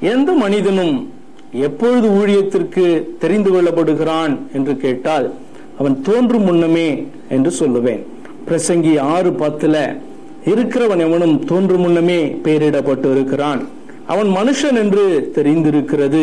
எந்த 0.00 0.32
மனிதனும் 0.32 1.12
எப்பொழுது 1.52 2.08
ஊழியத்திற்கு 2.08 3.18
தெரிந்து 3.18 3.50
கொள்ளப்படுகிறான் 3.52 4.38
என்று 4.52 4.76
கேட்டால் 4.76 5.34
அவன் 5.78 6.02
தோன்றும் 6.02 6.42
முன்னமே 6.42 7.08
என்று 7.28 7.50
சொல்லுவேன். 7.50 8.02
பிரசங்கி 8.48 9.00
ஆறு 9.00 9.30
பத்துல 9.30 10.00
இருக்கிறவன் 10.44 11.02
எவனும் 11.06 11.44
தோன்றும் 11.44 11.80
முன்னமே 11.80 12.20
பெயரிடப்பட்டு 12.44 13.10
இருக்கிறான் 13.10 13.60
அவன் 14.06 14.30
மனுஷன் 14.38 14.78
என்று 14.82 15.04
தெரிந்திருக்கிறது. 15.36 16.22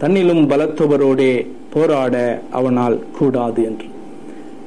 தன்னிலும் 0.00 0.42
பலத்தவரோடே 0.50 1.46
போராட 1.74 2.42
அவனால் 2.50 2.96
கூடாது 3.18 3.64
என்று. 3.64 3.86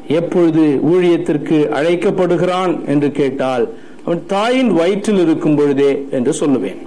எப்பொழுது 0.07 0.63
ஊழியத்திற்கு 0.91 1.57
அழைக்கப்படுகிறான் 1.69 2.85
என்று 2.85 3.11
கேட்டால் 3.11 3.65
அவன் 4.05 4.21
தாயின் 4.27 4.71
வயிற்றில் 4.73 5.19
இருக்கும் 5.19 5.55
பொழுதே 5.55 5.91
என்று 6.11 6.33
சொல்லுவேன். 6.39 6.79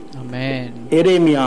எரேமியா 1.00 1.46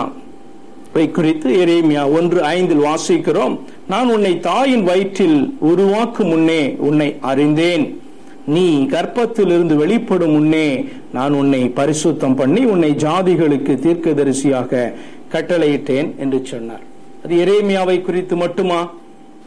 குறித்து 1.18 1.50
எரேமியா 1.66 2.02
ஒன்று 2.18 2.44
ஐந்தில் 2.44 2.84
வாசிக்கிறோம். 2.90 3.60
நான் 3.88 4.12
உன்னை 4.16 4.40
தாயின் 4.40 4.84
வயிற்றில் 4.84 5.58
உருவாக்கும் 5.60 6.28
முன்னே 6.28 6.76
உன்னை 6.78 7.16
அறிந்தேன். 7.22 8.02
நீ 8.46 8.86
கர்ப்பத்திலிருந்து 8.86 9.76
வெளிப்படும் 9.76 10.32
முன்னே 10.32 10.86
நான் 11.14 11.34
உன்னை 11.34 11.72
பரிசுத்தம் 11.76 12.36
பண்ணி 12.36 12.66
உன்னை 12.66 12.92
ஜாதிகளுக்கு 12.92 13.74
தீர்க்கதரிசியாக 13.80 14.94
கட்டளையிட்டேன் 15.32 16.18
என்று 16.18 16.46
சொன்னார். 16.46 16.82
அது 17.24 17.36
எரேமியாவை 17.36 18.02
குறித்து 18.02 18.36
மட்டுமா? 18.36 18.92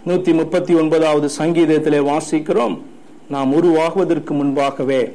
நூத்தி 0.07 0.35
முப்பத்தி 0.35 0.75
ஒன்பதாவது 0.75 1.29
சங்கீதத்திலே 1.39 2.01
வாசிக்கிறோம். 2.11 2.79
நாம் 3.29 3.53
உருவாகுவதற்கு 3.53 4.31
முன்பாகவே 4.31 5.13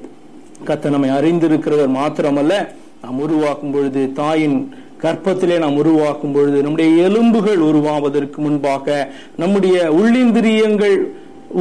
கத்த 0.68 0.90
நம்மை 0.90 1.10
அறிந்திருக்கிறவர் 1.10 1.96
மாத்திரமல்ல 1.96 2.68
நாம் 3.02 3.20
உருவாக்கும் 3.20 3.72
பொழுது 3.72 4.14
தாயின் 4.14 4.76
கற்பத்திலே 5.02 5.58
நாம் 5.58 5.76
உருவாக்கும் 5.76 6.32
பொழுது 6.32 6.62
நம்முடைய 6.62 7.04
எலும்புகள் 7.04 7.58
உருவாவதற்கு 7.58 8.42
முன்பாக 8.42 9.14
நம்முடைய 9.38 9.92
உள்ளிந்திரியங்கள் 9.92 11.08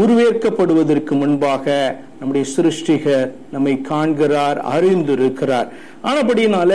உருவேற்கப்படுவதற்கு 0.00 1.12
முன்பாக 1.22 1.66
நம்முடைய 2.18 2.44
சிருஷ்டிகர் 2.56 3.30
நம்மை 3.50 3.80
காண்கிறார் 3.80 4.58
அறிந்திருக்கிறார். 4.74 5.68
ஆனபடினால 6.04 6.72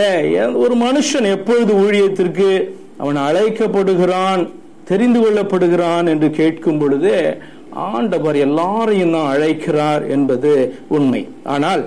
ஒரு 0.54 0.74
மனுஷன் 0.76 1.26
எப்பொழுது 1.36 1.72
ஊழியத்திற்கு 1.74 2.48
அவன் 3.02 3.16
அழைக்கப்படுகிறான் 3.16 4.42
தெரிந்து 4.84 5.20
கொள்ளப்படுகிறான் 5.20 6.06
என்று 6.12 6.30
கேட்கும் 6.30 6.78
பொழுது 6.78 7.14
ஆண்டவர் 7.70 8.36
எல்லாரையும் 8.36 9.12
தான் 9.12 9.30
அழைக்கிறார் 9.34 10.08
என்பது 10.08 10.52
உண்மை. 10.88 11.22
ஆனால் 11.44 11.82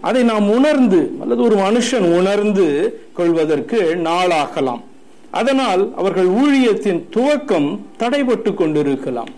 அதை 0.00 0.22
நாம் 0.22 0.48
உணர்ந்து 0.50 1.00
அல்லது 1.22 1.42
ஒரு 1.42 1.56
மனுஷன் 1.56 2.06
உணர்ந்து 2.18 2.66
கொள்வதற்கு 3.12 3.80
நாளாகலாம். 4.08 4.82
அதனால் 5.30 5.82
அவர்கள் 5.96 6.28
ஊழியத்தின் 6.42 7.00
துவக்கம் 7.16 7.68
தடைபட்டு 7.98 8.54
கொண்டிருக்கலாம். 8.54 9.32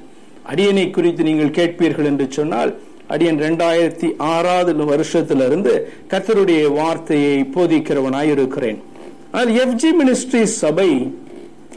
அடியனை 0.47 0.91
குறித்து 0.91 1.23
நீங்கள் 1.23 1.51
கேட்பீர்கள் 1.51 2.05
என்று 2.05 2.27
சொன்னால் 2.31 2.79
அடியன் 3.09 3.41
இரண்டாயிரத்தி 3.41 4.15
ஆறாவது 4.17 4.85
வருஷத்திலிருந்து 4.85 5.81
கத்தருடைய 6.09 6.73
வார்த்தையை 6.73 7.51
போதிக்கிறவனாய் 7.55 8.31
இருக்கிறேன் 8.31 8.83
ஆனால் 9.31 9.55
எஃப்ஜி 9.55 9.91
மினிஸ்ட்ரி 10.03 10.43
சபை 10.43 11.13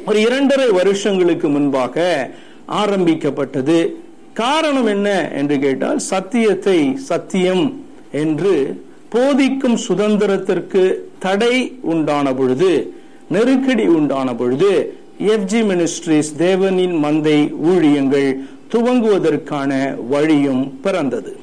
ஒரு 0.05 0.22
இரண்டரை 0.22 0.70
வருஷங்களுக்கு 0.70 1.50
முன்பாக 1.50 2.29
ஆரம்பிக்கப்பட்டது. 2.65 3.96
காரணம் 4.34 4.86
என்ன 4.86 5.32
என்று 5.32 5.60
கேட்டால் 5.60 6.00
சத்தியத்தை 6.00 6.96
சத்தியம் 6.96 7.84
என்று 8.12 8.84
போதிக்கும் 9.10 9.77
சுதந்திரத்திற்கு 9.88 10.93
தடை 11.20 11.77
உண்டான 11.82 12.34
பொழுது 12.34 12.93
நெருக்கடி 13.29 13.88
உண்டான 13.88 14.36
பொழுது 14.36 14.96
எஃப்ஜி 15.20 15.62
மினிஸ்ட்ரிஸ் 15.63 16.32
தேவனின் 16.38 16.96
மந்தை 17.03 17.53
ஊழியங்கள் 17.53 18.43
துவங்குவதற்கான 18.74 19.72
வழியும் 20.10 20.80
பிறந்தது. 20.82 21.34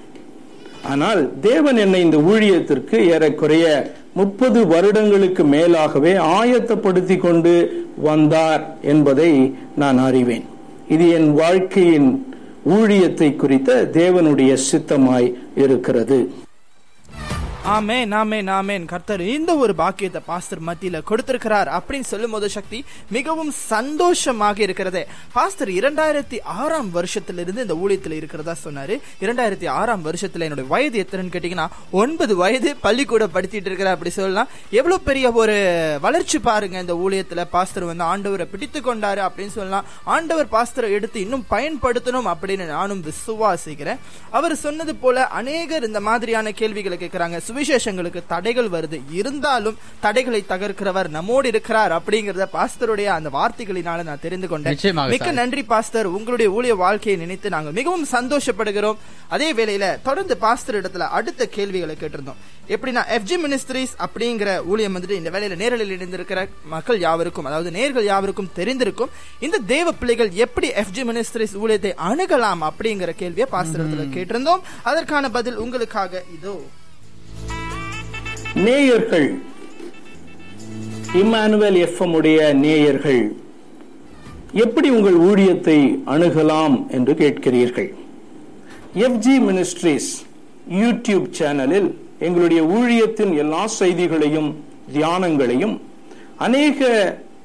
ஆனால் 0.90 1.22
தேவன் 1.40 1.76
என்னை 1.76 2.00
இந்த 2.00 2.16
ஊழியத்திற்கு 2.16 2.98
ஏறக்குறைய 3.14 3.66
முப்பது 4.14 4.66
வருடங்களுக்கு 4.66 5.42
மேலாகவே 5.44 6.12
ஆயத்தப்படுத்தி 6.38 7.16
கொண்டு 7.16 7.52
வந்தார் 7.96 8.76
என்பதை 8.82 9.54
நான் 9.76 9.98
அறிவேன். 9.98 10.46
இது 10.88 11.08
என் 11.10 11.30
வாழ்க்கையின் 11.34 12.10
ஊழியத்தை 12.76 13.36
குறித்த 13.36 13.90
தேவனுடைய 13.92 14.56
சித்தமாய் 14.70 15.28
இருக்கிறது. 15.56 16.18
ஆமேன் 17.64 18.12
ஆமேன் 18.20 18.48
ஆமேன். 18.58 18.84
கர்த்தர் 18.84 19.20
இந்த 19.20 19.56
ஒரு 19.56 19.74
பாக்கியத்தை 19.74 20.20
பாஸ்டர் 20.26 20.62
மத்தியில 20.62 21.02
கொடுத்திருக்கிறார் 21.02 21.68
அப்படின்னு 21.68 22.00
சொல்லும் 22.00 22.30
போது 22.30 22.48
சக்தி 22.48 22.84
மிகவும் 23.10 23.50
சந்தோஷமாக 23.50 24.62
இருக்கிறது. 24.62 25.06
பாஸ்டர் 25.32 25.68
இரண்டாயிரத்தி 25.68 26.42
ஆறாம் 26.42 26.90
வருஷத்திலிருந்து 26.94 27.64
இந்த 27.66 27.74
ஊழியத்தில் 27.74 28.12
இருக்கிறதா 28.12 28.54
சொன்னாரு. 28.64 29.00
இரண்டாயிரத்தி 29.20 29.68
ஆறாம் 29.68 30.04
வருஷத்துல 30.04 30.46
என்னுடைய 30.48 30.68
வயது 30.68 31.06
எத்தனைன்னு 31.06 31.34
கேட்டீங்கன்னா 31.34 31.68
ஒன்பது 31.90 32.36
வயது 32.36 32.76
பள்ளிக்கூட 32.76 33.26
படுத்திட்டு 33.26 33.70
இருக்கிற 33.70 33.90
அப்படி 33.90 34.10
சொல்லலாம். 34.10 34.48
எவ்வளவு 34.70 35.00
பெரிய 35.00 35.32
ஒரு 35.32 35.98
வளர்ச்சி 36.00 36.38
பாருங்க 36.38 36.80
இந்த 36.80 36.94
ஊழியத்துல 36.94 37.44
பாஸ்டர் 37.44 37.84
வந்து 37.84 38.04
ஆண்டவரை 38.04 38.44
பிடித்து 38.44 38.80
கொண்டாரு 38.80 39.28
அப்படின்னு 39.28 39.48
சொல்லலாம். 39.48 39.84
ஆண்டவர் 40.04 40.46
பாஸ்டரை 40.46 40.90
எடுத்து 40.90 41.20
இன்னும் 41.20 41.46
பயன்படுத்தணும் 41.50 42.34
அப்படின்னு 42.34 42.66
நானும் 42.66 43.04
விசுவாசிக்கிறேன். 43.04 43.98
அவர் 44.30 44.56
சொன்னது 44.56 44.94
போல 44.94 45.26
அநேகர் 45.26 45.82
இந்த 45.82 46.00
மாதிரியான 46.00 46.50
கேள்விகளை 46.52 46.98
கேட்கிறாங்க. 46.98 47.48
சுவிசேஷங்களுக்கு 47.50 48.22
தடைகள் 48.28 48.68
வருது. 48.68 49.00
இருந்தாலும் 49.10 49.78
தடைகளை 50.00 50.44
தகர்க்கிறவர் 50.48 51.08
நம்மோடு 51.08 51.48
இருக்கிறார் 51.48 51.92
அப்படிங்கறத 51.92 52.46
பாஸ்டருடைய 52.52 53.04
அந்த 53.04 53.28
வார்த்தைகளினால 53.28 54.04
நான் 54.04 54.22
தெரிந்து 54.22 54.48
கொண்டேன். 54.48 54.78
மிக்க. 55.08 55.30
நன்றி 55.30 55.62
பாஸ்டர். 55.62 56.06
உங்களுடைய 56.06 56.52
ஊழிய 56.52 56.76
வாழ்க்கையை 56.76 57.20
நினைத்து 57.20 57.48
நாங்கள் 57.48 57.72
மிகவும் 57.72 58.06
சந்தோஷப்படுகிறோம். 58.12 58.96
அதே 59.28 59.52
வேளையில 59.52 60.02
தொடர்ந்து 60.02 60.36
பாஸ்டர் 60.36 60.78
இடத்துல 60.80 60.98
அடுத்த 60.98 61.46
கேள்விகளை 61.46 61.96
கேட்டிருந்தோம். 62.00 62.40
எப்படின்னா 62.68 63.02
எஃப்ஜி 63.16 63.36
மினிஸ்ட்ரிஸ் 63.44 63.94
அப்படிங்கிற 63.98 64.64
ஊழியம் 64.64 64.96
வந்துட்டு 64.96 65.10
இந்த 65.10 65.30
வேலையில 65.30 65.56
நேரலில் 65.56 65.98
இணைந்திருக்கிற 65.98 66.48
மக்கள் 66.64 66.98
யாவருக்கும் 67.00 67.44
அதாவது 67.44 67.70
நேர்கள் 67.70 68.02
யாவருக்கும் 68.02 68.50
தெரிந்திருக்கும். 68.56 69.08
இந்த 69.40 69.58
தேவ 69.58 69.92
பிள்ளைகள் 69.92 70.30
எப்படி 70.32 70.70
எஃப்ஜி 70.70 71.02
மினிஸ்ட்ரிஸ் 71.10 71.56
ஊழியத்தை 71.62 71.92
அணுகலாம் 72.08 72.70
அப்படிங்கிற 72.70 73.10
கேள்வியை 73.10 73.46
பாஸ்டர் 73.50 73.82
இடத்துல 73.84 74.08
கேட்டிருந்தோம். 74.16 74.60
அதற்கான 74.82 75.30
பதில் 75.30 75.56
உங்களுக்காக 75.56 76.22
இதோ. 76.40 76.62
நேயர்கள். 78.64 79.28
இம்மானுவேல் 81.12 81.78
எஃப்எம் 81.86 82.12
உடைய 82.12 82.52
நேயர்கள் 82.52 83.22
எப்படி 84.52 84.88
உங்கள் 84.90 85.18
ஊழியத்தை 85.18 85.78
அணுகலாம் 86.06 86.88
என்று 86.88 87.12
கேட்கிறீர்கள்? 87.14 87.90
எஃப்ஜி 88.94 89.36
மினிஸ்ட்ரீஸ் 89.48 90.10
யூடியூப் 90.80 91.26
சேனலில் 91.38 91.94
எங்களுடைய 92.18 92.62
ஊழியத்தின் 92.62 93.36
எல்லா 93.36 93.66
செய்திகளையும் 93.66 94.50
தியானங்களையும் 94.94 95.80
அநேக 96.36 96.88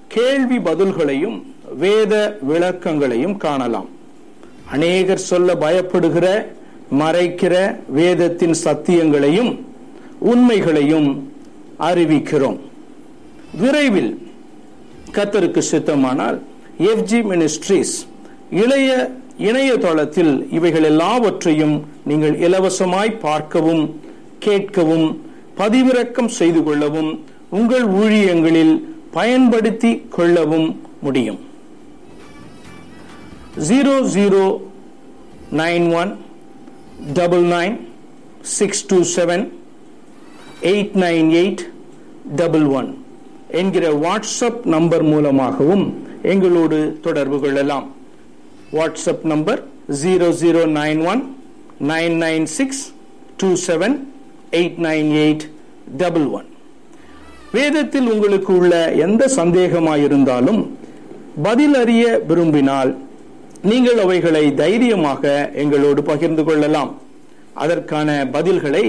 கேள்வி 0.08 0.58
பதில்களையும் 0.58 1.38
வேத 1.78 2.38
விளக்கங்களையும் 2.50 3.38
காணலாம். 3.38 3.90
அநேகர் 4.72 5.28
சொல்ல 5.32 5.54
பயப்படுகிற 5.54 6.28
மறைக்கிற 7.00 7.56
வேதத்தின் 7.88 8.56
சத்தியங்களையும் 8.64 9.52
உண்மைகளையும் 10.32 11.10
அறிவிக்கிறோம். 11.88 12.60
விரைவில் 13.62 14.12
கத்தருக்கு 15.16 15.62
சித்தமானால் 15.72 16.38
எஃப்ஜி 16.90 17.20
மினிஸ்ட்ரீஸ் 17.32 17.96
இளைய 18.64 18.90
இணையதளத்தில் 19.50 20.34
இவைகள் 20.58 20.88
எல்லாவற்றையும் 20.92 21.76
நீங்கள் 22.10 22.36
இலவசமாய் 22.48 23.20
பார்க்கவும் 23.26 23.84
கேட்கவும் 24.46 25.08
பதிவிறக்கம் 25.60 26.32
செய்து 26.40 26.62
கொள்ளவும் 26.64 27.12
உங்கள் 27.60 27.86
ஊழியங்களில் 28.02 28.76
பயன்படுத்தி 29.18 29.92
கொள்ளவும் 30.16 30.68
முடியும். 31.06 31.40
Zero 33.68 33.96
zero 34.16 34.46
nine 35.62 35.88
one 36.02 36.12
double 37.20 37.46
nine 37.56 37.76
six 38.56 38.84
two 38.90 38.98
seven 39.16 39.46
eight 40.70 40.96
nine 41.02 41.28
eight 41.40 41.64
double 42.36 42.68
one 42.80 42.88
என்கிற 43.60 43.86
வாட்ஸ்அப் 44.06 44.62
நம்பர் 44.76 45.04
மூலமாகவும் 45.04 45.84
எங்களோடு 46.32 46.78
தொடர்பு 47.02 47.38
கொள்ளலாம். 47.40 47.86
WhatsApp 48.78 49.26
number 49.32 49.62
zero 50.04 50.28
zero 50.42 50.64
nine 50.80 51.02
one 51.12 51.22
nine 51.92 52.16
nine 52.24 52.48
six 52.58 52.84
two 53.38 53.50
seven 53.68 53.96
eight 54.60 54.80
nine 54.88 55.10
eight 55.24 55.46
double 55.98 56.28
one 56.40 56.50
வேதத்தில் 57.52 58.08
உங்களுக்கு 58.14 58.52
உள்ள 58.60 58.76
எந்த 59.06 59.24
சந்தேகமாயிருந்தாலும் 59.40 60.62
பதில் 61.48 61.76
அறிய 61.82 62.06
விரும்பினால் 62.28 62.92
நீங்கள் 63.72 64.00
அவைகளை 64.06 64.46
தைரியமாக 64.54 65.52
எங்களோடு 65.64 66.02
பகிர்ந்து 66.04 66.44
கொள்ளலாம். 66.44 66.92
அதற்கான 67.64 68.10
பதில்களை 68.34 68.86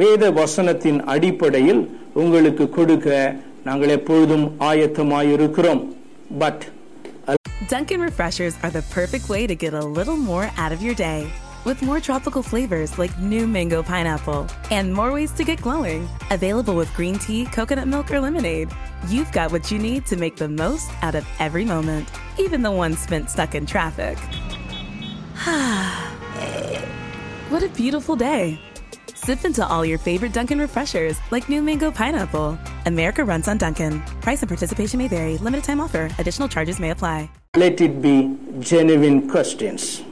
வேத 0.00 0.24
வசனத்தின் 0.40 1.00
அடிப்படையில் 1.14 1.82
உங்களுக்கு 2.22 2.64
கொடுக்க 2.76 3.08
நாங்கள் 3.64 3.94
எப்பொழுதும் 3.98 4.46
ஆயத்தமாயிருக்கிறோம் 4.70 5.82
but 6.42 6.62
Dunkin' 7.72 8.00
Refreshers 8.00 8.54
are 8.64 8.70
the 8.70 8.82
perfect 8.92 9.28
way 9.28 9.46
to 9.46 9.54
get 9.54 9.74
a 9.74 9.86
little 9.98 10.16
more 10.30 10.46
out 10.62 10.72
of 10.72 10.80
your 10.82 10.94
day. 10.94 11.20
With 11.64 11.82
more 11.82 12.00
tropical 12.00 12.42
flavors 12.42 12.98
like 12.98 13.12
new 13.32 13.46
mango 13.46 13.82
pineapple 13.82 14.46
and 14.70 14.92
more 14.92 15.12
ways 15.12 15.30
to 15.32 15.44
get 15.44 15.60
glowing. 15.60 16.08
Available 16.30 16.74
with 16.74 16.92
green 16.94 17.18
tea, 17.18 17.44
coconut 17.56 17.86
milk, 17.86 18.10
or 18.10 18.20
lemonade. 18.20 18.70
You've 19.08 19.30
got 19.30 19.52
what 19.52 19.70
you 19.70 19.78
need 19.78 20.06
to 20.06 20.16
make 20.16 20.36
the 20.36 20.48
most 20.48 20.90
out 21.02 21.14
of 21.14 21.26
every 21.38 21.64
moment, 21.64 22.08
even 22.38 22.62
the 22.62 22.70
ones 22.70 22.98
spent 22.98 23.28
stuck 23.28 23.54
in 23.54 23.66
traffic. 23.66 24.16
what 27.50 27.62
a 27.62 27.68
beautiful 27.76 28.16
day. 28.16 28.58
Sip 29.25 29.43
into 29.43 29.67
all 29.67 29.83
your 29.83 29.97
favorite 29.97 30.33
Dunkin' 30.33 30.59
Refreshers 30.59 31.17
like 31.31 31.49
new 31.49 31.59
mango 31.59 31.89
pineapple. 31.89 32.59
America 32.85 33.23
runs 33.23 33.47
on 33.47 33.57
Dunkin'. 33.57 33.99
Price 34.21 34.43
and 34.43 34.49
participation 34.49 34.99
may 34.99 35.07
vary. 35.07 35.39
Limited 35.39 35.63
time 35.63 35.81
offer. 35.81 36.11
Additional 36.19 36.47
charges 36.47 36.79
may 36.79 36.91
apply. 36.91 37.27
let 37.55 37.81
it 37.81 38.03
be 38.03 38.37
genuine 38.59 39.27
questions. 39.27 40.03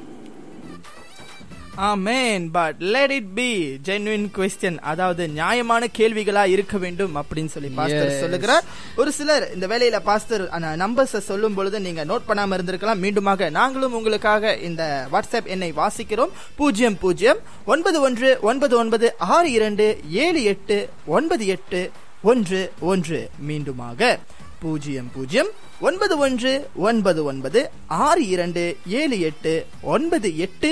amen 1.78 2.44
but 2.52 2.76
let 2.80 3.12
it 3.12 3.34
be 3.36 3.48
genuine 3.86 4.26
question 4.38 4.78
அதாவது 4.92 5.28
நியாயமான 5.28 5.88
கேள்விகளா 5.98 6.46
இருக்க 6.46 6.78
வேண்டும் 6.78 7.16
அப்படின்னு 7.16 7.46
சொல்லி 7.46 7.70
pastor. 7.70 8.20
சொல்லுகிறார். 8.20 8.64
ஒரு 8.96 9.12
சிலர் 9.12 9.54
இந்த 9.54 9.68
வேலையில 9.68 10.00
பாஸ்டர் 10.00 10.50
நம்பர்ஸ் 10.84 11.18
சொல்லும் 11.30 11.54
பொழுது 11.54 11.80
நீங்க 11.80 12.06
நோட் 12.06 12.28
பண்ணாம 12.28 12.58
இருந்திருக்கலாம். 12.58 13.02
மீண்டுமாக 13.06 13.50
நாங்களும் 13.50 13.94
உங்களுக்காக 13.94 14.56
இந்த 14.58 15.08
வாட்ஸ்அப் 15.12 15.46
எண்ணை 15.46 15.74
வாசிக்கிறோம். 15.82 16.32
பூஜ்ஜியம் 16.56 16.98
பூஜ்ஜியம் 16.98 17.38
ஒன்பது 17.66 18.02
ஒன்று 18.02 18.38
ஒன்பது 18.42 18.78
ஒன்பது 18.78 19.16
ஆறு 19.18 19.52
இரண்டு 19.52 20.00
ஏழு 20.10 20.44
எட்டு 20.44 20.90
ஒன்பது 21.06 21.48
எட்டு 21.48 21.92
ஒன்று 22.22 22.72
ஒன்று. 22.80 23.30
மீண்டுமாக 23.50 24.18
பூஜ்ஜியம் 24.60 25.12
பூஜ்ஜியம் 25.14 25.48
ஒன்பது 25.80 26.18
ஒன்று 26.18 26.68
ஒன்பது 26.76 27.24
ஒன்பது 27.24 27.70
ஆறு 27.88 28.28
இரண்டு 28.28 28.78
ஏழு 28.88 29.20
எட்டு 29.20 29.66
ஒன்பது 29.82 30.38
எட்டு 30.38 30.70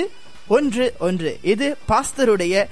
ஒன்று 0.56 0.86
ஒன்று. 1.06 1.30
இது 1.52 1.66
பாஸ்தருடைய 1.90 2.64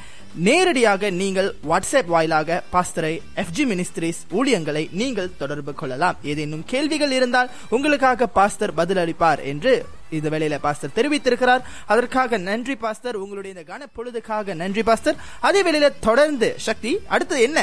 நேரடியாக 0.47 1.11
நீங்கள் 1.21 1.49
வாட்ஸ்அப் 1.71 2.11
வாயிலாக 2.15 2.59
பாஸ்தரை 2.73 3.15
எஃப்ஜி 3.43 3.65
மினிஸ்ட்ரிஸ் 3.71 4.21
ஊழியங்களை 4.39 4.83
நீங்கள் 5.01 5.31
தொடர்பு 5.43 5.73
கொள்ளலாம். 5.75 6.19
ஏதேனும் 6.33 6.65
கேள்விகள் 6.73 7.15
இருந்தால் 7.19 7.51
உங்களுக்காக 7.77 8.29
பாஸ்தர் 8.39 8.77
பதிலளிப்பார் 8.81 9.43
என்று 9.53 9.73
இந்த 10.17 10.29
வேளையில 10.35 10.59
பாஸ்தர் 10.67 10.97
தெரிவித்திருக்கிறார். 10.99 11.63
அதற்காக 11.93 12.39
நன்றி 12.49 12.77
பாஸ்தர். 12.85 13.19
உங்களுடைய 13.25 13.53
இந்த 13.57 13.65
கன 13.73 13.83
பொழுதுக்காக 13.97 14.55
நன்றி 14.63 14.85
பாஸ்தர். 14.89 15.21
அதே 15.49 15.63
வேளையில 15.63 15.91
தொடர்ந்து 16.09 16.51
சக்தி 16.69 16.93
அடுத்தது 17.09 17.43
என்ன? 17.49 17.61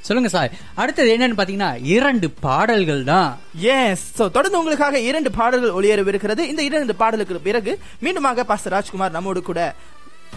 சொல்லுங்க 0.00 0.30
சார் 0.36 0.50
அடுத்தது 0.74 1.16
என்னன்னு 1.16 1.38
பாத்தீங்கன்னா 1.40 1.70
இரண்டு 1.82 2.30
பாடல்கள் 2.30 3.04
தான். 3.04 3.38
எஸ் 3.60 4.04
சோ 4.18 4.30
தொடர்ந்து 4.30 4.58
உங்களுக்காக 4.58 4.98
இரண்டு 5.00 5.30
பாடல்கள் 5.30 5.76
ஒளியரவிருக்கிறது 5.78 6.38
இந்த 6.38 6.62
இரண்டு 6.62 6.94
பாடலுக்கு 6.94 7.46
பிறகு 7.48 7.78
மீண்டுமாக 8.02 8.44
பாஸ்டர் 8.50 8.72
ராஜ்குமார் 8.72 9.16
நம்மோடு 9.18 9.42
கூட 9.42 9.74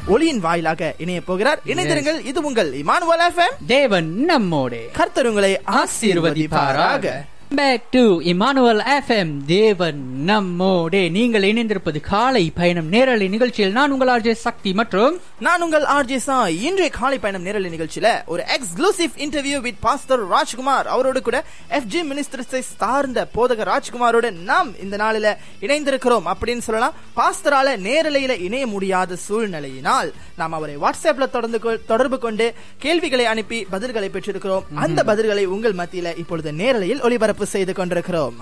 ஒளியின் 0.08 0.40
வாயிலாக 0.40 0.96
இணைய 0.98 1.22
போகிறார். 1.22 1.60
இணைந்திருங்கள். 1.66 2.26
இது 2.26 2.42
உங்கள் 2.42 2.70
இமானுவல் 2.74 3.24
எஃப்எம் 3.28 3.58
தேவன் 3.68 4.08
நம்மோடே. 4.32 4.90
கர்த்தர் 4.94 5.28
உங்களை 5.28 5.52
ஆசீர்வதிப்பாராக. 5.82 7.06
ஆசீர்வதிப்பாராக 7.54 7.56
பேக் 7.56 7.92
டு 7.92 8.20
இமானுவல் 8.20 8.84
எஃப்எம் 9.00 9.32
தேவன் 9.46 10.24
நம்மோடே. 10.24 11.10
நீங்கள் 11.10 11.44
இணைந்திருப்பது 11.44 12.00
காலை 12.00 12.52
பயணம் 12.56 12.88
நேரலை 12.88 13.28
நிகழ்ச்சியில் 13.28 13.72
நான் 13.72 13.92
உங்கள் 13.92 14.08
ஆர்ஜே 14.08 14.32
சக்தி 14.32 14.74
மற்றும் 14.74 15.20
நான் 15.40 15.62
உங்கள் 15.62 15.84
ஆர்ஜே 15.84 16.16
சா 16.16 16.48
இன்றைய 16.48 16.90
காலை 16.90 17.20
பயணம் 17.20 17.42
நேரலை 17.42 17.70
நிகழ்ச்சியில 17.70 18.26
ஒரு 18.26 18.44
exclusive 18.58 19.18
interview 19.18 19.62
with 19.62 19.80
pastor 19.80 20.28
Rajkumar. 20.28 20.88
அவரோடு 20.88 21.22
கூட 21.22 21.44
எஃப்ஜி 21.70 22.02
மினிஸ்டர்ஸை 22.12 22.60
சார்ந்த 22.60 23.28
போதகர் 23.36 23.72
ராஜ்குமாரோட 23.74 24.32
நாம் 24.32 24.80
இந்த 24.82 24.98
நாளில 24.98 25.36
இணைந்திருக்கிறோம். 25.64 26.32
அப்படின்னு 26.32 26.58
சொல்லலாம். 26.58 26.94
பாஸ்டரால 27.16 27.78
நேரலையில 27.90 28.40
இணைய 28.40 28.68
முடியாத 28.68 29.18
சூழ்நிலையினால் 29.30 30.12
நாம் 30.38 30.54
அவரை 30.54 30.78
வாட்ஸ்அப்ல 30.78 31.30
தொடர்ந்து 31.30 31.86
தொடர்பு 31.86 32.20
கொண்டு 32.20 32.54
கேள்விகளை 32.78 33.26
அனுப்பி 33.26 33.68
பதில்களை 33.72 34.10
பெற்றிருக்கிறோம். 34.10 34.64
அந்த 34.76 35.04
பதில்களை 35.04 35.46
உங்கள் 35.46 35.74
மத்தியில 35.74 36.18
இப்பொழுது 36.18 36.52
நேரலையில் 36.52 37.02
ஒளிபரப்பு 37.02 37.43
செய்து 37.46 37.74
கொண்டிருக்கிறோம். 37.74 38.36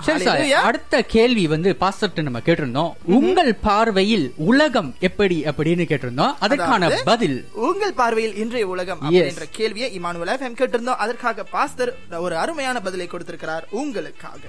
அடுத்த 0.64 1.02
கேள்வி 1.04 1.48
வந்து 1.48 1.76
பாஸ்டர்ட்ட 1.80 2.22
நம்ம 2.22 2.40
கேட்டிருந்தோம். 2.40 2.92
உங்கள் 3.06 3.56
பார்வையில் 3.56 4.34
உலகம் 4.38 4.96
எப்படி 5.00 5.44
அப்படின்னு 5.44 5.86
கேட்டிருந்தோம். 5.92 6.34
அதற்கான 6.40 6.90
பதில். 6.90 7.46
உங்கள் 7.54 7.94
பார்வையில் 7.94 8.36
இன்றைய 8.36 8.68
உலகம் 8.68 9.00
அப்படின்ற 9.02 9.44
கேள்வியை 9.52 10.00
இமானுவல் 10.00 10.34
எஃப்எம் 10.36 10.60
கேட்டிருந்தோம். 10.62 11.02
அதற்காக 11.06 11.44
பாஸ்டர் 11.44 11.96
ஒரு 12.20 12.38
அருமையான 12.38 12.80
பதிலை 12.80 13.08
கொடுத்திருக்கிறார். 13.08 13.68
உங்களுக்காக. 13.72 14.40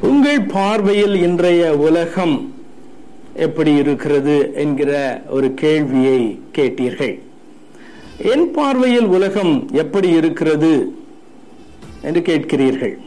உங்கள் 0.00 0.42
பார்வையில் 0.42 1.16
இன்றைய 1.22 1.76
உலகம் 1.76 2.54
எப்படி 3.34 3.74
இருக்கிறது 3.74 4.52
என்கிற 4.54 5.22
ஒரு 5.28 5.54
கேள்வியை 5.54 6.40
கேட்டீர்கள். 6.52 7.18
என் 8.32 8.52
பார்வையில் 8.52 9.06
உலகம் 9.16 9.70
எப்படி 9.72 10.08
இருக்கிறது 10.08 10.70
என்று 12.02 12.20
கேட்கிறீர்கள். 12.20 12.98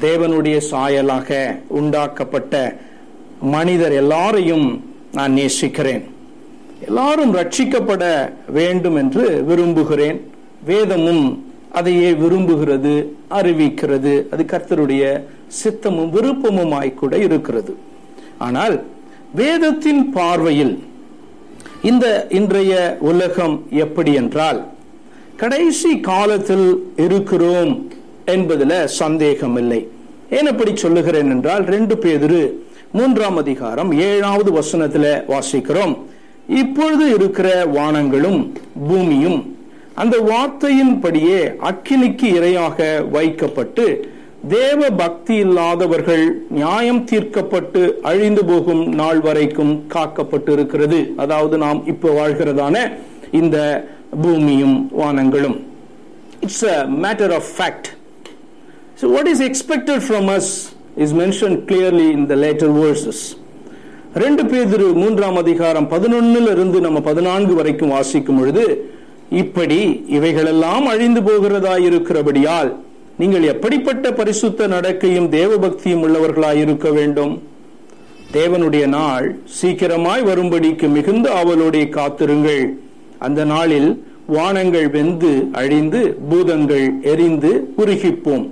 தேவனுடைய 0.00 0.60
சாயலாக 0.70 1.58
உண்டாக்கப்பட்ட 1.68 2.80
மனிதர் 3.40 3.92
எல்லாரையும் 3.92 4.84
நான் 5.12 5.32
நேசிக்கிறேன். 5.32 6.04
எல்லாரும் 6.86 7.34
ரட்சிக்கப்பட 7.34 8.32
வேண்டும் 8.48 8.96
என்று 8.96 9.44
விரும்புகிறேன். 9.44 10.20
வேதமும் 10.64 11.44
அதையே 11.72 12.12
விரும்புகிறது 12.12 13.06
அறிவிக்கிறது. 13.30 14.28
அது 14.30 14.42
கர்த்தருடைய 14.46 15.22
சித்தமும் 15.62 16.10
விருப்பமுமாய் 16.10 16.94
கூட 16.94 17.18
இருக்கிறது. 17.18 17.76
ஆனால் 18.38 18.82
வேதத்தின் 19.34 20.12
பார்வையில் 20.12 20.84
இந்த 21.82 22.26
இன்றைய 22.30 22.96
உலகம் 23.00 23.66
எப்படி 23.70 24.14
என்றால் 24.14 24.66
கடைசி 25.36 26.00
காலத்தில் 26.00 26.68
இருக்கிறோம் 26.96 27.72
என்பதுல 28.26 28.84
சந்தேகம் 28.84 29.56
இல்லை 29.56 29.80
ஏன் 30.30 30.46
அப்படி 30.46 30.76
சொல்லுகிறேன் 30.76 31.30
என்றால் 31.30 31.64
ரெண்டு 31.64 31.94
பேதிரு 31.94 32.40
மூன்றாம் 32.92 33.36
அதிகாரம் 33.36 33.92
ஏழாவது 33.92 34.50
வசனத்துல 34.52 35.06
வாசிக்கிறோம். 35.28 35.94
இப்பொழுது 36.48 37.14
இருக்கிற 37.14 37.66
வானங்களும் 37.66 38.40
பூமியும் 38.88 39.38
அந்த 39.94 40.16
வார்த்தையின்படியே 40.18 41.38
அக்கினிக்கு 41.60 42.24
இரையாக 42.34 42.78
வைக்கப்பட்டு 43.10 43.86
தேவ 44.48 44.90
பக்தி 44.96 45.34
இல்லாதவர்கள் 45.34 46.24
நியாயம் 46.48 47.04
தீர்க்கப்பட்டு 47.04 47.98
அழிந்து 48.02 48.44
போகும் 48.44 48.94
நாள் 48.94 49.20
வரைக்கும் 49.20 49.84
காக்கப்பட்டு 49.94 50.48
இருக்கிறது 50.48 51.12
அதாவது 51.16 51.58
நாம் 51.58 51.86
இப்போ 51.86 52.08
வாழ்கிறதான 52.08 52.76
இந்த 53.30 53.56
பூமியும் 54.22 54.90
வானங்களும். 55.00 55.56
It's 56.40 56.64
a 56.64 56.86
matter 57.04 57.34
of 57.34 57.48
fact 57.58 57.88
so 59.00 59.06
what 59.16 59.28
is 59.28 59.42
expected 59.42 60.02
from 60.08 60.30
us 60.36 60.52
is 60.96 61.12
mention 61.12 61.56
clearly 61.70 62.10
in 62.10 62.26
the 62.26 62.34
latter 62.34 62.72
verses. 62.82 63.36
ரெண்டு 64.14 64.42
பேதிரு 64.42 64.94
மூன்றாம் 64.94 65.36
அதிகாரம் 65.36 65.90
பதினொன்னுல 65.90 66.50
இருந்து 66.50 66.80
நம்ம 66.80 67.00
பதினான்கு 67.00 67.54
வரைக்கும் 67.54 67.88
வாசிக்கும் 67.88 68.38
பொழுது 68.38 68.90
இப்படி 69.30 70.04
இவைகளெல்லாம் 70.06 70.86
அழிந்து 70.86 71.22
போகிறதா 71.22 71.76
இருக்கிறபடியால் 71.76 72.76
நீங்கள் 73.18 73.42
எப்படிப்பட்ட 73.42 74.12
பரிசுத்த 74.12 74.68
நடக்கையும் 74.68 75.28
தேவபக்தியும் 75.28 76.02
உள்ளவர்களாய் 76.06 76.54
இருக்க 76.54 76.90
வேண்டும்? 76.90 77.42
தேவனுடைய 78.32 78.86
நாள் 78.86 79.38
சீக்கிரமாய் 79.60 80.22
வரும்படிக்கு 80.22 80.88
மிகுந்த 80.88 81.32
அவளுடைய 81.32 81.88
காத்திருங்கள். 81.88 82.64
அந்த 83.18 83.44
நாளில் 83.44 84.04
வானங்கள் 84.26 84.90
வெந்து 84.90 85.48
அழிந்து 85.52 86.16
பூதங்கள் 86.30 86.92
எரிந்து 87.02 87.74
உருகிப்போம். 87.78 88.48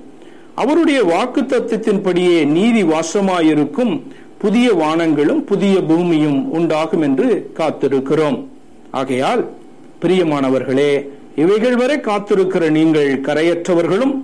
அவருடைய 0.55 1.05
வாக்கு 1.05 1.43
தத்துவத்தின்படியே 1.43 2.47
நீதி 2.47 2.83
வாசமாயிருக்கும் 2.83 4.01
புதிய 4.39 4.73
வானங்களும் 4.73 5.41
புதிய 5.41 5.83
பூமியும் 5.83 6.53
உண்டாகும் 6.53 7.03
என்று 7.03 7.51
காத்திருக்கிறோம். 7.59 8.45
ஆகையால் 8.91 9.51
பிரியமானவர்களே 10.01 11.09
இவைகள் 11.37 11.77
வரை 11.77 11.97
காத்திருக்கிற 11.97 12.71
நீங்கள் 12.71 13.21
கரையற்றவர்களும் 13.21 14.15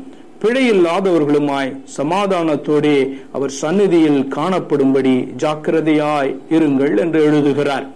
பிழையில்லாதவர்களுமாய் 0.42 1.76
சமாதானத்தோடே 1.96 3.12
அவர் 3.32 3.50
சந்நிதியில் 3.50 4.28
காணப்படும்படி 4.36 5.28
ஜாக்கிரதையாய் 5.38 6.36
இருங்கள் 6.50 6.98
என்று 6.98 7.22
எழுதுகிறார். 7.22 7.86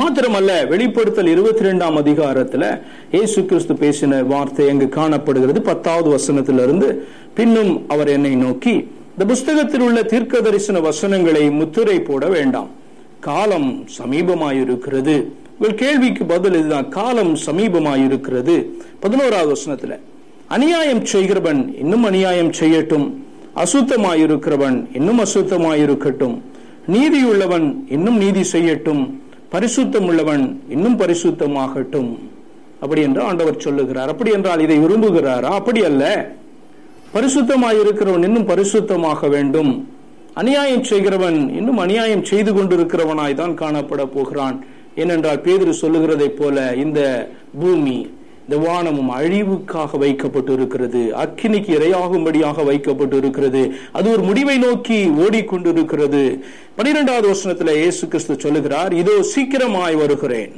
மாத்திரமல்ல 0.00 0.68
வெளிப்படுத்தல் 0.68 1.26
இருபத்தி 1.26 1.64
ரெண்டாம் 1.64 1.96
அதிகாரத்துல 2.02 2.82
ஏசு 3.12 3.44
கிறிஸ்து 3.44 3.74
பேசின 3.74 4.22
வார்த்தை 4.26 4.68
அங்கு 4.68 4.88
காணப்படுகிறது. 4.88 5.62
பத்தாவது 5.62 6.08
வசனத்திலிருந்து 6.16 6.98
பின்னும் 7.34 7.84
அவர் 7.88 8.08
என்னை 8.08 8.34
நோக்கி 8.34 8.70
இந்த 9.10 9.24
புஸ்தகத்தில் 9.26 9.80
உள்ள 9.80 10.02
தீர்க்க 10.02 10.40
தரிசன 10.40 10.80
வசனங்களை 10.80 11.50
முத்திரை 11.50 12.00
போட 12.00 12.26
வேண்டாம். 12.26 12.68
காலம் 13.20 13.84
சமீபமாயிருக்கிறது. 13.98 15.24
உங்கள் 15.58 15.74
கேள்விக்கு 15.74 16.24
பதில் 16.24 16.52
இதுதான். 16.52 16.88
காலம் 16.88 17.36
சமீபமாயிருக்கிறது. 17.46 18.64
பதினோராவது 19.00 19.52
வசனத்துல 19.52 19.98
அநியாயம் 20.46 21.04
செய்கிறவன் 21.04 21.74
இன்னும் 21.78 22.04
அநியாயம் 22.04 22.50
செய்யட்டும். 22.50 23.12
அசுத்தமாயிருக்கிறவன் 23.56 24.86
இன்னும் 24.92 25.20
அசுத்தமாயிருக்கட்டும். 25.20 26.40
நீதியுள்ளவன் 26.92 27.74
இன்னும் 27.88 28.16
நீதி 28.16 28.40
செய்யட்டும். 28.52 29.02
பரிசுத்தம் 29.52 30.06
உள்ளவன் 30.06 30.62
இன்னும் 30.68 30.98
பரிசுத்தமாகட்டும். 30.98 32.18
அப்படி 32.80 33.02
என்று 33.02 33.20
ஆண்டவர் 33.22 33.60
சொல்லுகிறார். 33.60 34.08
அப்படி 34.08 34.30
என்றால் 34.30 34.60
இதை 34.60 34.78
விரும்புகிறாரா? 34.78 35.42
அப்படி 35.42 35.84
அல்ல. 35.84 36.34
பரிசுத்தமாயிருக்கிறவன் 37.14 38.24
இன்னும் 38.24 38.48
பரிசுத்தமாக 38.48 39.28
வேண்டும். 39.28 39.88
அநியாயம் 40.34 40.84
செய்கிறவன் 40.84 41.54
இன்னும் 41.54 41.76
அநியாயம் 41.76 42.24
செய்து 42.24 42.54
கொண்டிருக்கிறவனாய் 42.54 43.34
தான் 43.34 43.58
காணப்பட 43.58 44.06
போகிறான். 44.06 44.64
ஏனென்றால் 44.96 45.40
பேதுரு 45.40 45.72
சொல்லுகிறதைப் 45.80 46.36
போல 46.36 46.74
இந்த 46.74 47.30
பூமி 47.60 48.10
இந்த 48.46 48.58
வானமும் 48.64 49.08
அழிவுக்காக 49.18 49.98
வைக்கப்பட்டு 50.02 50.52
இருக்கிறது 50.52 51.00
அக்கினிக்கு 51.22 51.70
இரையாகும்படியாக 51.78 52.64
வைக்கப்பட்டு 52.68 53.16
இருக்கிறது 53.16 53.62
அது 53.98 54.06
ஒரு 54.12 54.22
முடிவை 54.28 54.56
நோக்கி 54.64 54.98
ஓடிக்கொண்டிருக்கிறது. 55.24 56.22
பனிரெண்டாவது 56.76 57.26
வருஷத்துல 57.32 57.74
இயேசு 57.80 58.04
கிறிஸ்து 58.08 58.36
சொல்லுகிறார் 58.44 58.94
இதோ 59.02 59.16
சீக்கிரமாய் 59.32 59.96
வருகிறேன். 60.02 60.52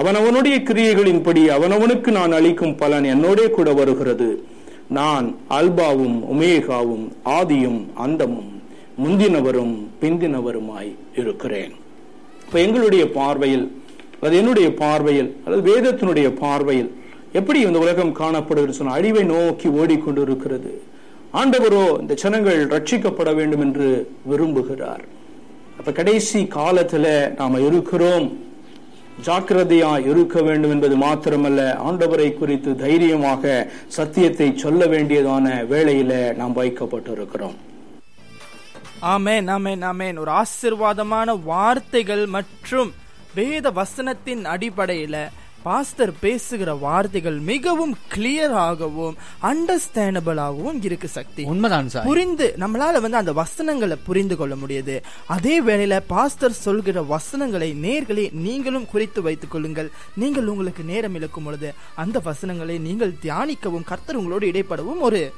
அவனவனுடைய 0.00 0.56
கிரியைகளின்படி 0.70 1.44
அவனவனுக்கு 1.56 2.10
நான் 2.18 2.36
அளிக்கும் 2.38 2.76
பலன் 2.82 3.08
என்னோடே 3.14 3.46
கூட 3.50 3.68
வருகிறது. 3.80 4.30
நான் 4.98 5.26
அல்பாவும் 5.58 6.18
உமேகாவும் 6.34 7.06
ஆதியும் 7.38 7.80
அந்தமும் 8.04 8.52
முந்தினவரும் 9.02 9.74
பிந்தினவருமாய் 10.02 10.92
இருக்கிறேன். 11.20 11.74
இப்ப 12.46 12.56
எங்களுடைய 12.66 13.04
பார்வையில் 13.18 13.66
அது 14.26 14.36
என்னுடைய 14.36 14.68
பார்வையில் 14.84 15.28
அல்லது 15.44 15.62
வேதத்தினுடைய 15.70 16.28
பார்வையில் 16.44 16.88
எப்படி 17.32 17.60
இந்த 17.60 17.78
உலகம் 17.78 18.12
காணப்படுகிறது 18.12 18.76
சொன்ன 18.78 18.92
அழிவை 18.92 19.22
நோக்கி 19.22 19.68
ஓடிக்கொண்டு 19.68 20.20
இருக்கிறது 20.22 20.82
ஆண்டவரோ 21.34 22.00
இந்த 22.00 22.14
ஜனங்கள் 22.14 22.66
ரட்சிக்கப்பட 22.66 23.34
வேண்டும் 23.34 23.60
என்று 23.60 23.88
விரும்புகிறார். 24.30 25.02
அப்ப 25.78 25.92
கடைசி 25.92 26.40
காலத்துல 26.42 27.34
நாம 27.34 27.60
இருக்கிறோம். 27.60 28.46
ஜாக்கிரதையா 29.26 30.08
இருக்க 30.08 30.42
வேண்டும் 30.42 30.70
என்பது 30.70 30.96
மாத்திரமல்ல 30.96 31.60
ஆண்டவரை 31.88 32.34
குறித்து 32.34 32.76
தைரியமாக 32.76 33.72
சத்தியத்தை 33.86 34.56
சொல்ல 34.56 34.86
வேண்டியதான 34.86 35.46
வேளையில 35.70 36.34
நாம் 36.34 36.56
வைக்கப்பட்டிருக்கிறோம். 36.56 37.56
ஆமேன் 39.02 39.48
ஆமேன் 39.56 39.82
ஆமேன். 39.90 40.18
ஒரு 40.18 40.32
ஆசிர்வாதமான 40.42 41.42
வார்த்தைகள் 41.44 42.26
மற்றும் 42.26 42.92
வேத 43.34 43.70
வசனத்தின் 43.70 44.44
அடிப்படையில 44.44 45.16
பாஸ்டர் 45.62 46.12
பேசுகிற 46.20 46.74
வார்த்தைகள் 46.74 47.38
மிகவும் 47.38 47.96
கிளியராகவும் 48.14 49.14
அண்டர்ஸ்டாண்டபிளாகவும் 49.42 50.84
இருக்கு 50.84 51.08
சக்தி. 51.08 51.44
உண்மைதான் 51.44 51.88
சார். 51.88 52.04
புரிந்து 52.04 52.54
நம்மளால 52.58 53.00
வந்து 53.00 53.16
அந்த 53.16 53.32
வசனங்களை 53.32 53.96
புரிந்து 54.04 54.36
கொள்ள 54.36 54.54
முடியுது. 54.54 55.00
அதே 55.26 55.62
வேளையில 55.62 56.00
பாஸ்டர் 56.06 56.52
சொல்கிற 56.52 57.02
வசனங்களை 57.02 57.74
நேர்களே 57.82 58.32
நீங்களும் 58.32 58.86
குறித்து 58.86 59.22
வைத்துக் 59.22 59.50
கொள்ளுங்கள். 59.50 59.90
நீங்கள் 60.14 60.46
உங்களுக்கு 60.46 60.84
நேரம் 60.84 61.14
இழக்கும் 61.14 61.44
பொழுது 61.44 61.74
அந்த 61.94 62.18
வசனங்களை 62.18 62.78
நீங்கள் 62.78 63.14
தியானிக்கவும் 63.22 63.84
கர்த்தர் 63.84 64.16
உங்களோடு 64.16 64.46
இடைப்படவும் 64.46 65.00
ஒரு 65.00 65.32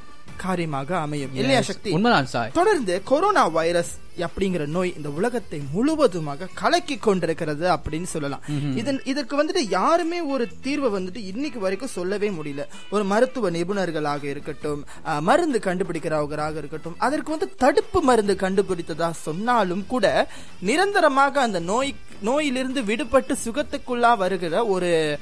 காரியமாக 0.44 0.96
அமையும். 1.06 1.34
இல்லையா 1.40 1.62
சக்தி. 1.70 1.90
உண்மைதான் 1.96 2.30
சார் 2.34 2.54
தொடர்ந்து 2.60 2.94
கொரோனா 3.10 3.44
வைரஸ் 3.58 3.92
அப்படிங்கிற 4.26 4.62
நோய் 4.76 4.90
இந்த 4.96 5.08
உலகத்தை 5.18 5.58
முழுவதுமாக 5.74 6.48
கலக்கி 6.60 6.96
கொண்டிருக்கிறது 6.96 7.66
அப்படின்னு 7.74 8.08
சொல்லலாம். 8.14 8.42
இதன் 8.80 9.00
இதற்கு 9.12 9.34
வந்துட்டு 9.40 9.62
யாருமே 9.76 10.18
ஒரு 10.34 10.44
தீர்வை 10.64 10.88
வந்துட்டு 10.96 11.20
இன்னைக்கு 11.32 11.60
வரைக்கும் 11.60 11.94
சொல்லவே 11.96 12.30
முடியல. 12.38 12.64
ஒரு 12.94 13.04
மருத்துவ 13.12 13.50
நிபுணர்களாக 13.56 14.24
இருக்கட்டும் 14.34 14.82
மருந்து 15.28 15.60
கண்டுபிடிக்கிறவர்களாக 15.68 16.56
இருக்கட்டும் 16.62 16.98
அதற்கு 17.06 17.34
வந்து 17.36 17.48
தடுப்பு 17.64 18.00
மருந்து 18.10 18.36
கண்டுபிடித்ததா 18.44 19.10
சொன்னாலும் 19.26 19.84
கூட 19.94 20.28
நிரந்தரமாக 20.70 21.40
அந்த 21.40 21.60
நோய் 21.72 21.92
நோயிலிருந்து 22.22 22.82
விடுபட்டு 22.82 23.36
சுகத்துக்குள்ளா 23.44 24.16
வருகிற 24.16 24.66
ஒரு 24.66 25.18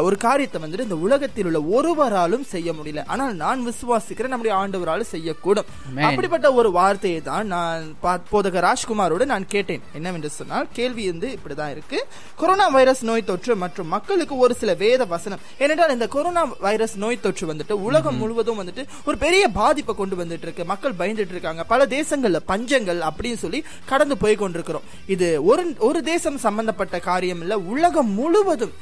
ஒரு 0.00 0.16
காரியத்தை 0.16 0.62
வந்துட்டு 0.62 0.80
இந்த 0.80 0.96
உலகத்தில் 0.96 1.44
உள்ள 1.44 1.62
ஒருவராலும் 1.62 2.44
செய்ய 2.44 2.72
முடியல. 2.72 3.02
ஆனால் 3.06 3.34
நான் 3.34 3.66
விசுவாசிக்கிறேன் 3.66 4.28
நம்முடைய 4.28 4.56
ஆண்டவராலும் 4.56 5.04
செய்யக்கூடும். 5.12 6.02
அப்படிப்பட்ட 6.02 6.52
ஒரு 6.52 6.70
வார்த்தையை 6.70 7.20
தான் 7.20 7.46
நான் 7.46 7.96
பா- 8.02 8.20
போதகர் 8.32 8.72
ராஜ்குமாரோடு 8.72 9.24
நான் 9.24 9.46
கேட்டேன். 9.46 9.82
என்னவென்று 9.92 10.30
சொன்னால் 10.30 10.66
கேள்வி 10.72 11.10
வந்து 11.10 11.38
இப்படிதான் 11.38 11.70
இருக்கு. 11.70 12.06
கொரோனா 12.36 12.68
வைரஸ் 12.68 13.04
நோய் 13.04 13.24
தொற்று 13.24 13.56
மற்றும் 13.56 13.86
மக்களுக்கு 13.86 14.36
ஒரு 14.36 14.54
சில 14.54 14.74
வேத 14.74 15.04
வசனம். 15.04 15.38
ஏனென்றால் 15.58 15.92
இந்த 15.92 16.06
கொரோனா 16.06 16.44
வைரஸ் 16.60 16.96
நோய் 16.96 17.20
தொற்று 17.20 17.54
வந்துட்டு 17.54 17.72
உலகம் 17.72 18.16
முழுவதும் 18.16 18.64
வந்துட்டு 18.64 18.86
ஒரு 19.04 19.18
பெரிய 19.18 19.48
பாதிப்பை 19.48 19.94
கொண்டு 19.94 20.16
வந்துட்டு 20.16 20.42
இருக்கு 20.42 20.64
மக்கள் 20.64 20.92
பயந்துட்டு 20.98 21.30
இருக்காங்க. 21.30 21.64
பல 21.64 21.86
தேசங்கள்ல 21.86 22.38
பஞ்சங்கள் 22.48 23.08
அப்படின்னு 23.08 23.36
சொல்லி 23.36 23.64
கடந்து 23.84 24.16
போய் 24.16 24.34
கொண்டிருக்கிறோம் 24.34 24.82
இது 25.06 25.44
ஒரு 25.44 25.74
ஒரு 25.78 26.00
தேசம் 26.24 26.44
சம்பந்தப்பட்ட 26.44 26.96
காரியம் 27.06 27.40
இல்ல 27.44 27.54
உலகம் 27.72 28.12
முழுவதும். 28.18 28.72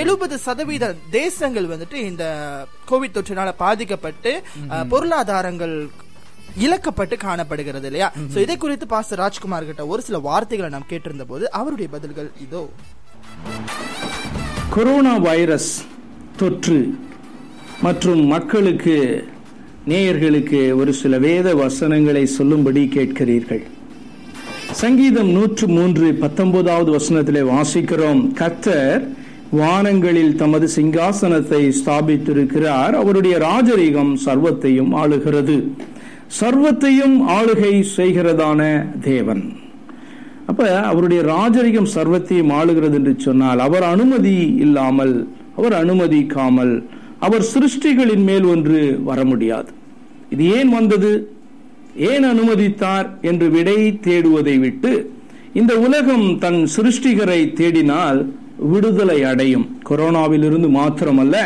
எழுபது 0.00 0.36
சதவீத 0.46 0.84
தேசங்கள் 1.10 1.68
வந்துட்டு 1.70 1.98
இந்த 2.08 2.24
கோவிட் 2.90 3.16
தொற்றினால 3.16 3.52
பாதிக்கப்பட்டு 3.62 4.32
பொருளாதாரங்கள் 4.92 5.74
இழக்கப்பட்டு 6.64 7.16
காணப்படுகிறது 7.24 7.88
இல்லையா? 7.90 8.08
சோ 8.32 8.38
இதை 8.44 8.56
குறித்து 8.64 8.86
பாஸ்டர் 8.92 9.22
ராஜ்குமார் 9.22 9.68
கிட்ட 9.70 9.86
ஒரு 9.92 10.02
சில 10.08 10.20
வார்த்தைகளை 10.28 10.70
நாம் 10.74 10.90
கேட்டிருந்த 10.92 11.26
போது 11.32 11.44
அவருடைய 11.60 11.88
பதில்கள் 11.94 12.30
இதோ. 12.46 12.62
கொரோனா 14.76 15.14
வைரஸ் 15.28 15.72
தொற்று 16.42 16.78
மற்றும் 17.88 18.22
மக்களுக்கு 18.34 18.98
நேயர்களுக்கு 19.92 20.62
ஒரு 20.80 20.92
சில 21.02 21.18
வேத 21.28 21.48
வசனங்களை 21.64 22.24
சொல்லும்படி 22.38 22.84
கேட்கிறீர்கள். 22.98 23.64
சங்கீதம் 24.80 25.28
நூற்று 25.28 25.66
மூன்று 25.68 26.14
பத்தொன்பதாவது 26.14 26.90
வசனத்திலே 26.96 27.40
வாசிக்கிறோம். 27.52 28.20
கத்தர் 28.40 29.02
வானங்களில் 29.60 30.34
தமது 30.34 30.68
சிங்காசனத்தை 30.76 31.60
ஸ்தாபித்திருக்கிறார். 31.78 32.92
அவருடைய 32.92 33.38
ராஜரீகம் 33.38 34.12
சர்வத்தையும் 34.26 34.92
ஆளுகிறது. 35.02 35.56
சர்வத்தையும் 36.40 37.16
ஆளுகை 37.28 37.72
செய்கிறதான 37.96 38.60
தேவன். 39.00 39.42
அப்ப 40.46 40.80
அவருடைய 40.82 41.22
ராஜரிகம் 41.22 41.90
சர்வத்தையும் 41.94 42.52
ஆளுகிறது 42.60 42.92
என்று 42.92 43.14
சொன்னால் 43.18 43.58
அவர் 43.58 43.82
அனுமதி 43.82 44.36
இல்லாமல் 44.66 45.28
அவர் 45.56 45.76
அனுமதிக்காமல் 45.82 46.74
அவர் 47.18 47.46
சிருஷ்டிகளின் 47.54 48.24
மேல் 48.30 48.44
ஒன்று 48.44 49.00
வர 49.04 49.24
முடியாது. 49.24 49.72
இது 50.30 50.44
ஏன் 50.58 50.68
வந்தது? 50.68 51.12
ஏன் 51.98 52.24
அனுமதித்தார் 52.24 53.06
என்று 53.22 53.50
விடை 53.50 53.98
தேடுவதை 54.02 54.58
விட்டு 54.58 55.10
இந்த 55.52 55.78
உலகம் 55.78 56.38
தன் 56.38 56.68
சிருஷ்டிகரை 56.76 57.40
தேடினால் 57.60 58.26
விடுதலை 58.58 59.22
அடையும். 59.22 59.80
கொரோனாவிலிருந்து 59.88 60.68
மாத்திரமல்ல 60.78 61.36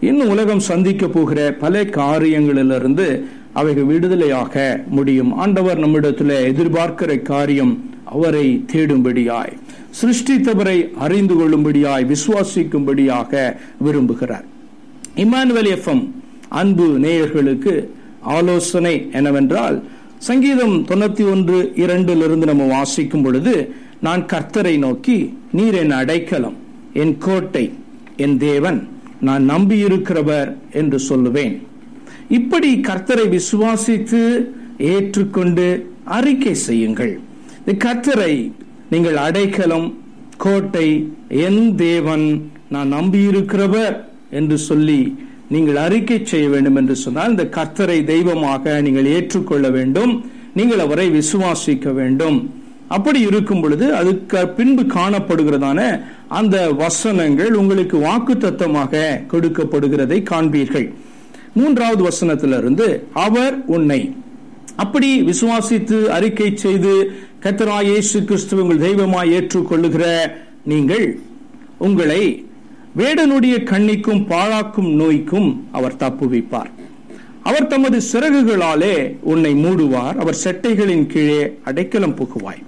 இன்னும் 0.00 0.28
உலகம் 0.28 0.58
சந்திக்க 0.58 1.06
போகிற 1.06 1.52
பல 1.52 1.84
காரியங்களிலிருந்து 1.84 3.22
அவைகள் 3.52 3.84
விடுதலையாக 3.84 4.84
முடியும். 4.86 5.32
ஆண்டவர் 5.32 5.78
நம்மிடத்தில் 5.78 6.28
எதிர்பார்க்கிற 6.28 7.22
காரியம் 7.22 7.90
அவரை 8.04 8.64
தேடும்படியாய் 8.72 9.52
சிருஷ்டித்தவரை 10.00 10.94
அறிந்து 10.94 11.34
கொள்ளும்படியாய் 11.34 12.14
விசுவாசிக்கும்படியாக 12.14 13.56
விரும்புகிறார். 13.86 14.44
இமானுவல் 15.16 15.70
எஃப்எம் 15.76 16.04
அன்பு 16.48 16.98
நேயர்களுக்கு 16.98 17.88
ஆலோசனை 18.20 19.08
என்னவென்றால் 19.12 19.82
சங்கீதம் 20.18 20.84
தொண்ணூத்தி 20.84 21.30
ஒன்று 21.30 21.72
இரண்டிலிருந்து 21.76 22.44
நம்ம 22.44 22.64
வாசிக்கும் 22.64 23.22
பொழுது 23.22 23.74
நான் 24.00 24.26
கர்த்தரை 24.26 24.78
நோக்கி 24.78 25.34
நீர் 25.52 25.74
என் 25.74 25.90
அடைக்கலம் 25.90 26.56
என் 26.92 27.18
கோட்டை 27.18 27.72
என் 28.16 28.36
தேவன் 28.36 28.88
நான் 29.20 29.50
நம்பியிருக்கிறவர் 29.50 30.54
என்று 30.72 31.00
சொல்லுவேன். 31.08 31.56
இப்படி 32.28 32.76
கர்த்தரை 32.76 33.38
விசுவாசித்து 33.38 34.46
ஏற்றுக்கொண்டு 34.78 35.90
அறிக்கை 36.04 36.54
செய்யுங்கள். 36.54 37.20
இந்த 37.66 37.90
கர்த்தரை 37.90 38.52
நீங்கள் 38.90 39.16
அடைக்கலம் 39.16 39.98
கோட்டை 40.36 41.12
என் 41.28 41.74
தேவன் 41.74 42.50
நான் 42.68 42.92
நம்பியிருக்கிறவர் 42.92 43.96
என்று 44.30 44.58
சொல்லி 44.58 45.14
நீங்கள் 45.54 45.78
அறிக்கை 45.86 46.18
செய்ய 46.30 46.46
வேண்டும் 46.54 46.78
என்று 46.80 46.94
சொன்னால் 47.02 47.32
இந்த 47.34 47.44
கர்த்தரை 47.56 47.98
தெய்வமாக 48.12 48.80
நீங்கள் 48.86 49.10
ஏற்றுக்கொள்ள 49.16 49.66
வேண்டும். 49.76 50.12
நீங்கள் 50.58 50.82
அவரை 50.84 51.06
விசுவாசிக்க 51.18 51.92
வேண்டும். 52.00 52.38
அப்படி 52.96 53.20
இருக்கும் 53.28 53.62
பொழுது 53.62 53.86
அதுக்கு 54.00 54.40
பின்பு 54.58 54.82
காணப்படுகிறதான 54.96 55.80
அந்த 56.38 56.56
வசனங்கள் 56.82 57.52
உங்களுக்கு 57.60 57.96
வாக்கு 58.06 58.34
தத்தமாக 58.44 59.02
கொடுக்கப்படுகிறதை 59.32 60.18
காண்பீர்கள். 60.30 60.86
மூன்றாவது 61.58 62.02
வசனத்திலிருந்து 62.08 62.86
அவர் 63.26 63.54
உன்னை. 63.76 64.00
அப்படி 64.84 65.08
விசுவாசித்து 65.30 65.98
அறிக்கை 66.16 66.50
செய்து 66.64 66.92
கத்தராய் 67.44 67.88
இயேசு 67.90 68.18
கிறிஸ்துவ 68.28 68.62
உங்கள் 68.64 68.84
தெய்வமாய் 68.86 69.32
ஏற்றுக்கொள்ளுகிற 69.38 70.04
நீங்கள் 70.72 71.06
உங்களை 71.86 72.22
வேடனுடைய 72.98 73.56
கண்ணிக்கும் 73.64 74.22
பாழாக்கும் 74.28 74.90
நோய்க்கும் 75.00 75.48
அவர் 75.72 75.94
தப்புவிப்பார் 75.94 76.70
அவர் 77.42 77.66
தமது 77.66 77.98
சிறகுகளாலே 78.12 78.94
உன்னை 79.20 79.52
மூடுவார். 79.64 80.16
அவர் 80.16 80.38
செட்டைகளின் 80.44 81.06
கீழே 81.06 81.58
அடைக்கலம் 81.64 82.16
புகுவாய். 82.16 82.62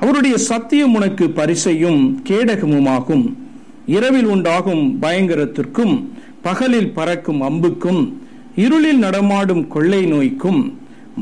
அவருடைய 0.00 0.36
சத்தியம் 0.36 0.94
உனக்கு 0.94 1.30
பரிசையும் 1.30 2.22
கேடகமுமாகும். 2.28 3.24
இரவில் 3.86 4.24
உண்டாகும் 4.24 4.84
பயங்கரத்திற்கும் 5.02 5.94
பகலில் 6.42 6.92
பறக்கும் 6.92 7.40
அம்புக்கும் 7.42 8.02
இருளில் 8.56 8.98
நடமாடும் 8.98 9.68
கொள்ளை 9.68 10.02
நோய்க்கும் 10.06 10.60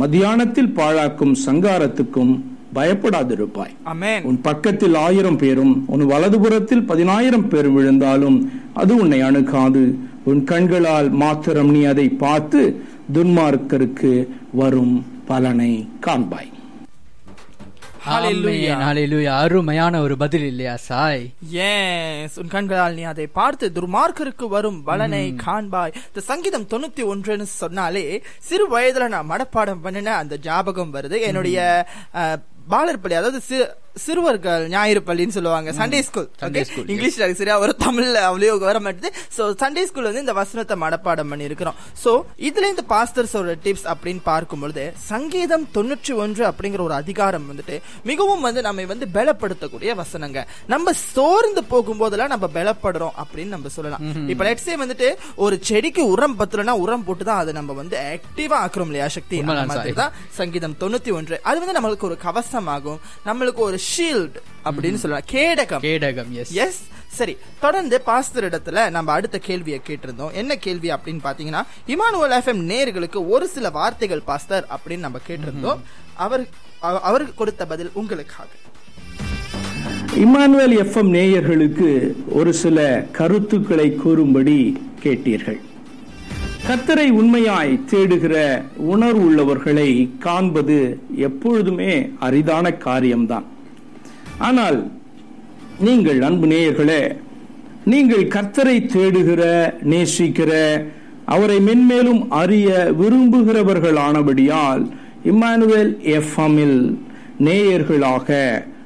மத்தியானத்தில் 0.01 0.75
பாழாக்கும் 0.77 1.35
சங்காரத்துக்கும் 1.47 2.33
பயப்படாதிருப்பாய். 2.75 3.75
உன் 4.23 4.41
பக்கத்தில் 4.41 4.95
ஆயிரம் 4.97 5.37
பேரும் 5.37 5.85
உன் 5.87 6.07
வலதுபுறத்தில் 6.07 6.87
பதினாயிரம் 6.87 7.49
பேரும் 7.49 7.75
விழுந்தாலும் 7.75 8.39
அது 8.75 8.97
உன்னை 8.97 9.21
அணுகாது. 9.21 9.85
உன் 10.25 10.45
கண்களால் 10.45 11.11
மாத்திரம் 11.17 11.71
நீ 11.71 11.85
அதை 11.85 12.09
பார்த்து 12.19 12.63
துன்மார்க்கருக்கு 13.13 14.13
வரும் 14.53 14.97
பலனை 15.27 15.73
காண்பாய். 16.07 16.51
Hallelujah. 18.05 18.69
ஆமென், 18.69 18.85
hallelujah. 18.85 19.33
அருமையான 19.41 20.01
ஒரு 20.01 20.17
பதில் 20.17 20.43
இல்லையா 20.43 20.77
சாய்? 20.77 21.25
Yes, 21.53 22.39
உன் 22.39 22.49
கண்களால் 22.49 22.95
நீ 22.95 23.03
அதை 23.03 23.27
பார்த்து 23.33 23.73
துர்மார்க்கருக்கு 23.75 24.49
வரும் 24.49 24.83
பலனை 24.83 25.35
காண்பாய். 25.47 25.93
இந்த 26.07 26.21
சங்கீதம் 26.21 26.67
தொண்ணூத்தி 26.71 27.03
ஒன்றுன்னு 27.07 27.43
சொன்னாலே 27.55 28.05
சிறு 28.39 28.67
வயதுல 28.71 29.09
நான் 29.09 29.31
மனப்பாடம் 29.31 29.83
பண்ணின 29.83 30.15
அந்த 30.15 30.39
ஞாபகம் 30.43 30.95
வருது. 30.95 31.21
என்னுடைய 31.21 31.59
அஹ், 32.15 32.39
பாலர் 32.71 33.01
பள்ளி 33.01 33.15
அதாவது 33.15 33.41
சி- 33.41 33.69
சிறுவர்கள் 34.05 34.65
ஞாயிறு 34.75 35.03
பள்ளின்னு 35.09 35.37
சொல்லுவாங்க. 35.37 35.71
Sunday 35.81 36.01
school 36.09 36.29
Sunday 36.43 36.63
school, 36.69 36.85
yes. 36.85 36.91
இங்கிலீஷ்ல 36.93 37.29
சரியா 37.41 37.57
ஒரு 37.65 37.73
தமிழ்ல 37.85 38.19
அவ்வளோ 38.29 38.57
வர 38.69 38.79
மாட்டேது. 38.87 39.11
சோ 39.37 39.43
சண்டே 39.63 39.83
ஸ்கூல் 39.89 40.09
வந்து 40.09 40.25
இந்த 40.25 40.35
வசனத்தை 40.41 40.77
மனப்பாடம் 40.85 41.31
பண்ணி 41.33 41.49
இருக்கிறோம் 41.51 41.77
சோ 42.05 42.13
இதுல 42.49 42.69
இந்த 42.75 42.85
பாஸ்டர்ஸோட 42.95 43.55
டிப்ஸ் 43.65 43.87
அப்படின்னு 43.93 44.23
பார்க்கும் 44.31 44.63
பொழுது 44.65 44.85
சங்கீதம் 45.11 45.67
தொண்ணூற்றி 45.77 46.13
ஒன்று 46.23 46.45
அப்படிங்கிற 46.51 46.83
ஒரு 46.89 46.97
அதிகாரம் 47.03 47.47
வந்துட்டு 47.51 47.77
மிகவும் 48.11 48.45
வந்து 48.49 48.61
நம்மை 48.69 48.85
வந்து 48.93 49.09
பலப்படுத்தக்கூடிய 49.17 49.91
வசனங்க. 50.03 50.39
நம்ம 50.75 50.95
சோர்ந்து 51.15 51.65
போகும்போதெல்லாம் 51.73 52.33
நம்ம 52.35 52.49
பலப்படுறோம் 52.57 53.15
அப்படின்னு 53.23 53.55
நம்ம 53.57 53.73
சொல்லலாம். 53.77 54.05
இப்ப 54.33 54.45
லெட்ஸே 54.49 54.77
வந்துட்டு 54.83 55.09
ஒரு 55.45 55.59
செடிக்கு 55.71 56.05
உரம் 56.15 56.39
பத்தலனா 56.41 56.77
உரம் 56.85 57.07
போட்டு 57.09 57.25
தான் 57.31 57.41
அதை 57.43 57.55
நம்ம 57.59 57.77
வந்து 57.81 57.97
ஆக்டிவா 58.15 58.59
ஆக்குறோம் 58.65 58.91
இல்லையா 58.93 59.09
சக்தி. 59.17 59.39
தான் 60.01 60.13
சங்கீதம் 60.39 60.77
தொண்ணூத்தி 60.83 61.11
ஒன்று. 61.19 61.37
அது 61.51 61.59
வந்து 61.63 61.77
நம்மளுக்கு 61.79 62.09
ஒரு 62.11 62.19
கவசம் 62.27 62.71
ஆகும் 62.77 63.01
நம்மளுக்கு 63.29 63.63
ஒரு 63.69 63.79
ஷீல்ட் 63.99 64.37
அப்படின்னு 64.65 64.95
சொல்லலாம் 64.95 65.27
கேடகம். 65.33 65.85
கேடகம் 65.85 66.31
எஸ் 66.31 66.53
எஸ் 66.53 66.83
சரி 67.07 67.37
தொடர்ந்து 67.61 68.03
பாஸ்தர் 68.07 68.41
இடத்துல 68.41 68.91
நம்ம 68.91 69.13
அடுத்த 69.13 69.39
கேள்வியை 69.39 69.81
கேட்டிருந்தோம். 69.87 70.33
என்ன 70.33 70.57
கேள்வி 70.57 70.91
அப்படின்னு 70.91 71.19
பாத்தீங்கன்னா 71.25 71.63
இமானுவல் 71.87 72.31
எஃப்எம் 72.31 72.69
நேர்களுக்கு 72.69 73.29
ஒரு 73.29 73.49
சில 73.49 73.71
வார்த்தைகள் 73.71 74.23
பாஸ்தர் 74.27 74.65
அப்படின்னு 74.71 74.99
நம்ம 74.99 75.19
கேட்டிருந்தோம். 75.27 75.79
அவர் 76.15 76.49
அவ- 76.79 77.01
அவருக்கு 77.01 77.35
கொடுத்த 77.35 77.67
பதில் 77.67 77.91
உங்களுக்காக. 77.93 78.49
இமானுவேல் 80.15 80.85
எஃப்எம் 80.85 81.11
நேயர்களுக்கு 81.11 82.15
ஒரு 82.29 82.55
சில 82.55 83.07
கருத்துக்களை 83.13 83.95
கூறும்படி 83.95 84.83
கேட்டீர்கள். 85.03 85.61
கத்தரை 86.67 87.11
உண்மையாய் 87.11 87.81
தேடுகிற 87.91 88.65
உணர்வு 88.77 89.25
உள்ளவர்களை 89.25 90.11
காண்பது 90.19 91.01
எப்பொழுதுமே 91.17 92.11
அரிதான 92.21 92.73
காரியம்தான். 92.73 93.45
ஆனால் 94.49 94.79
நீங்கள் 95.87 96.21
அன்பு 96.29 96.47
நேயர்களே 96.47 97.03
நீங்கள் 97.93 98.25
கர்த்தரை 98.35 98.77
தேடுகிற 98.95 99.43
நேசிக்கிற 99.93 100.53
அவரை 101.35 101.59
மென்மேலும் 101.59 102.23
அறிய 102.41 102.69
விரும்புகிறவர்களானபடியால் 103.01 104.83
இம்மானுவேல் 105.25 105.93
எஃப்எம்மில் 106.17 106.79
நேயர்களாக 107.47 108.29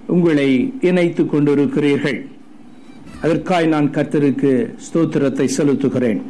உங்களை 0.07 0.49
இணைத்துக் 0.81 1.31
கொண்டிருக்கிறீர்கள். 1.33 2.21
அதற்காய் 3.23 3.67
நான் 3.67 3.89
கர்த்தருக்கு 3.91 4.53
ஸ்தோத்திரத்தை 4.87 5.47
செலுத்துகிறேன். 5.57 6.21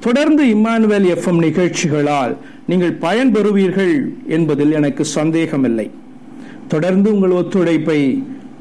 தொடர்ந்து 0.00 0.42
இம்மானுவேல் 0.54 1.08
எஃப்எம் 1.14 1.40
நிகழ்ச்சிகளால் 1.46 2.34
நீங்கள் 2.66 3.00
பயன்பெறுவீர்கள் 3.00 3.94
என்பதில் 4.36 4.72
எனக்கு 4.80 5.04
சந்தேகமில்லை. 5.18 5.90
தொடர்ந்து 6.68 7.08
உங்கள் 7.14 7.36
ஒத்துழைப்பை 7.40 8.00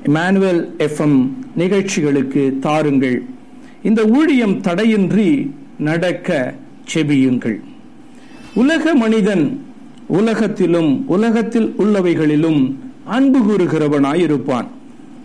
இமானுவல் 0.03 0.69
எஃப்எம் 0.77 1.29
நிகழ்ச்சிகளுக்கு 1.55 2.59
தாருங்கள். 2.59 3.23
இந்த 3.83 4.05
ஊழியம் 4.05 4.61
தடையின்றி 4.61 5.51
நடக்க 5.79 6.53
செபியுங்கள். 6.93 7.59
உலக 8.53 8.95
மனிதன் 8.95 9.65
உலகத்திலும் 10.07 11.07
உலகத்தில் 11.07 11.73
உள்ளவைகளிலும் 11.77 12.75
அன்பு 13.05 13.39
கூறுகிறவனாயிருப்பான். 13.39 14.67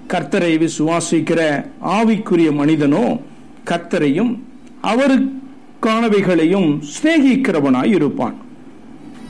கர்த்தரை 0.09 0.59
விசுவாசிக்கிற 0.59 1.65
ஆவிக்குரிய 1.87 2.53
மனிதனோ 2.53 3.21
கர்த்தரையும் 3.65 4.39
அவருக்கானவைகளையும் 4.83 6.79
சிநேகிக்கிறவனாய் 7.03 7.85
இருப்பான் 7.85 8.43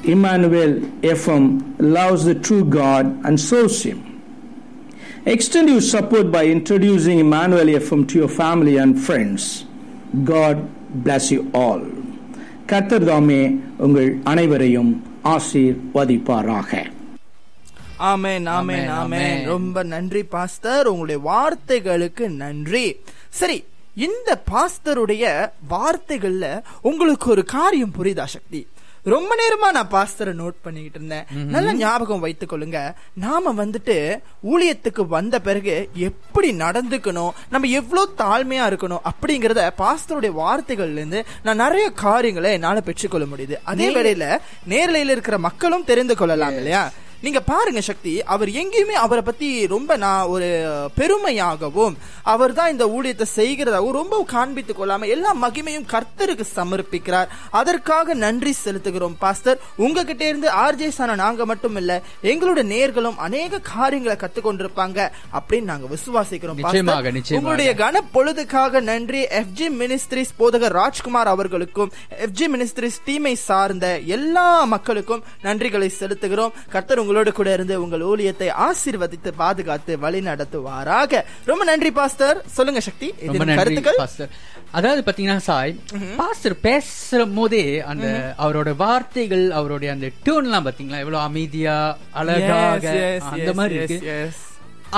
Emmanuel 0.07 0.83
FM 1.02 1.61
loves 1.78 2.24
true 2.24 2.40
true 2.40 3.12
and 3.22 3.40
சோசியம். 3.50 4.13
Extend 5.24 5.66
your 5.66 5.96
support 5.96 6.30
by 6.30 6.46
introducing 6.52 7.18
Emmanuel 7.18 7.68
FM 7.68 8.04
to 8.04 8.18
your 8.18 8.30
family 8.30 8.82
and 8.82 8.98
friends. 9.08 9.40
God 10.24 10.56
bless 11.04 11.20
you 11.30 11.42
all. 11.52 11.87
கர்த்தர் 12.66 13.04
தாமே 13.04 13.56
உங்கள் 13.76 14.18
அனைவரையும் 14.24 15.06
ஆசீர்வதிப்பாராக. 15.24 16.84
ஆமென் 17.96 18.46
ஆமென். 18.46 18.88
ஆமென். 18.88 19.44
ரொம்ப 19.44 19.82
நன்றி 19.82 20.22
பாஸ்டர். 20.22 20.87
உங்களுடைய 20.87 21.20
வார்த்தைகளுக்கு 21.30 22.28
நன்றி. 22.28 22.96
சரி 23.28 23.64
இந்த 23.94 24.42
பாஸ்டருடைய 24.50 25.50
வார்த்தைகள்ல 25.70 26.62
உங்களுக்கு 26.80 27.30
ஒரு 27.30 27.44
காரியம் 27.44 27.92
புரியுதா 27.98 28.24
சக்தி? 28.24 28.66
ரொம்ப 29.05 29.37
நேரமா 29.37 29.71
நான் 29.73 29.90
பாஸ்டரை 29.90 30.33
நோட் 30.33 30.62
பண்ணிக்கிட்டு 30.62 30.99
இருந்தேன். 30.99 31.25
நல்ல 31.49 31.73
ஞாபகம் 31.73 32.21
வைத்துக் 32.21 32.53
கொள்ளுங்க. 32.53 32.95
நாம 33.14 33.64
வந்துட்டு 33.64 34.19
ஊழியத்துக்கு 34.45 35.07
வந்த 35.07 35.40
பிறகு 35.40 35.88
எப்படி 35.95 36.51
நடந்துக்கணும் 36.53 37.31
நம்ம 37.51 37.69
எவ்வளவு 37.69 38.14
தாழ்மையா 38.19 38.64
இருக்கணும் 38.71 39.05
அப்படிங்கறத 39.11 39.71
பாஸ்டருடைய 39.79 40.33
வார்த்தைகள்ல 40.43 40.93
இருந்து 40.93 41.25
நான் 41.43 41.57
நிறைய 41.57 41.90
காரியங்களை 41.90 42.53
என்னால 42.53 42.81
பெற்றுக்கொள்ள 42.81 43.27
முடியுது. 43.27 43.57
அதே 43.64 43.95
வேளையில 43.95 44.38
நேரலையில 44.69 45.14
இருக்கிற 45.17 45.38
மக்களும் 45.38 45.85
தெரிந்து 45.85 46.17
கொள்ளலாம் 46.17 46.57
இல்லையா? 46.57 46.90
நீங்க 47.24 47.40
பாருங்க 47.50 47.80
சக்தி 47.88 48.12
அவர் 48.34 48.50
எங்கேயுமே 48.60 48.96
அவரை 49.04 49.22
பத்தி 49.28 49.48
ரொம்ப 49.74 49.96
நான் 50.04 50.30
ஒரு 50.34 50.48
பெருமையாகவும் 50.98 51.94
அவர் 52.32 52.52
தான் 52.58 52.72
இந்த 52.72 52.84
ஊழியத்தை 52.96 53.26
செய்கிறதாகவும் 53.37 53.96
ரொம்ப 53.98 54.16
காண்பித்துக் 54.32 54.78
கொள்ளாம 54.78 55.08
எல்லா 55.14 55.30
மகிமையும் 55.44 55.87
கர்த்தருக்கு 55.92 56.44
சமர்ப்பிக்கிறார். 56.56 57.28
அதற்காக 57.60 58.14
நன்றி 58.24 58.52
செலுத்துகிறோம் 58.64 59.16
பாஸ்டர். 59.24 59.58
உங்ககிட்ட 59.84 60.22
இருந்து 60.30 60.48
ஆர்ஜே 60.64 60.88
சான 60.98 61.14
நாங்க 61.22 61.44
மட்டும் 61.50 61.76
இல்ல 61.80 61.92
எங்களுடைய 62.32 62.64
நேர்களும் 62.74 63.18
அநேக 63.26 63.60
காரியங்களை 63.72 64.16
கத்துக்கொண்டிருப்பாங்க 64.22 64.98
அப்படின்னு 65.38 65.70
நாங்க 65.72 65.88
விசுவாசிக்கிறோம். 65.94 66.60
உங்களுடைய 67.38 67.70
கன 67.82 68.02
பொழுதுக்காக 68.16 68.80
நன்றி 68.90 69.22
எஃப்ஜி 69.40 69.68
மினிஸ்ட்ரிஸ் 69.80 70.34
போதகர் 70.42 70.76
ராஜ்குமார் 70.80 71.32
அவர்களுக்கும் 71.34 71.92
எஃப்ஜி 72.26 72.48
மினிஸ்ட்ரிஸ் 72.54 73.00
டீமை 73.08 73.34
சார்ந்த 73.48 73.87
எல்லா 74.18 74.48
மக்களுக்கும் 74.74 75.24
நன்றிகளை 75.48 75.90
செலுத்துகிறோம். 76.00 76.54
கர்த்தர் 76.76 77.02
உங்களோடு 77.14 77.38
கூட 77.38 77.50
இருந்து 77.57 77.74
உங்கள் 77.83 78.03
ஊழியத்தை 78.11 78.46
ஆசீர்வதித்து 78.66 79.31
பாதுகாத்து 79.40 79.92
வழி 80.05 80.20
நடத்துவாராக. 80.29 81.20
ரொம்ப 81.50 81.62
நன்றி 81.68 81.90
பாஸ்டர். 81.98 82.38
சொல்லுங்க 82.57 82.81
சக்தி. 82.87 83.09
கருத்துக்கள்? 83.59 84.00
அதாவது 84.79 85.03
பாத்தீங்கன்னா 85.09 85.44
சாய் 85.48 85.74
பாஸ்டர் 86.20 86.57
பேசுற 86.66 87.20
போதே 87.37 87.62
அந்த 87.90 88.09
அவரோட 88.44 88.70
வார்த்தைகள் 88.83 89.44
அவருடைய 89.59 89.90
அந்த 89.96 90.09
டியூன் 90.24 90.48
எல்லாம் 90.48 90.66
பாத்தீங்களா 90.68 91.03
எவ்வளவு 91.05 91.22
அமைதியா 91.29 91.77
அழகாக 92.22 92.96
அந்த 93.35 93.53
மாதிரி 93.61 93.79
இருக்கு. 93.81 94.16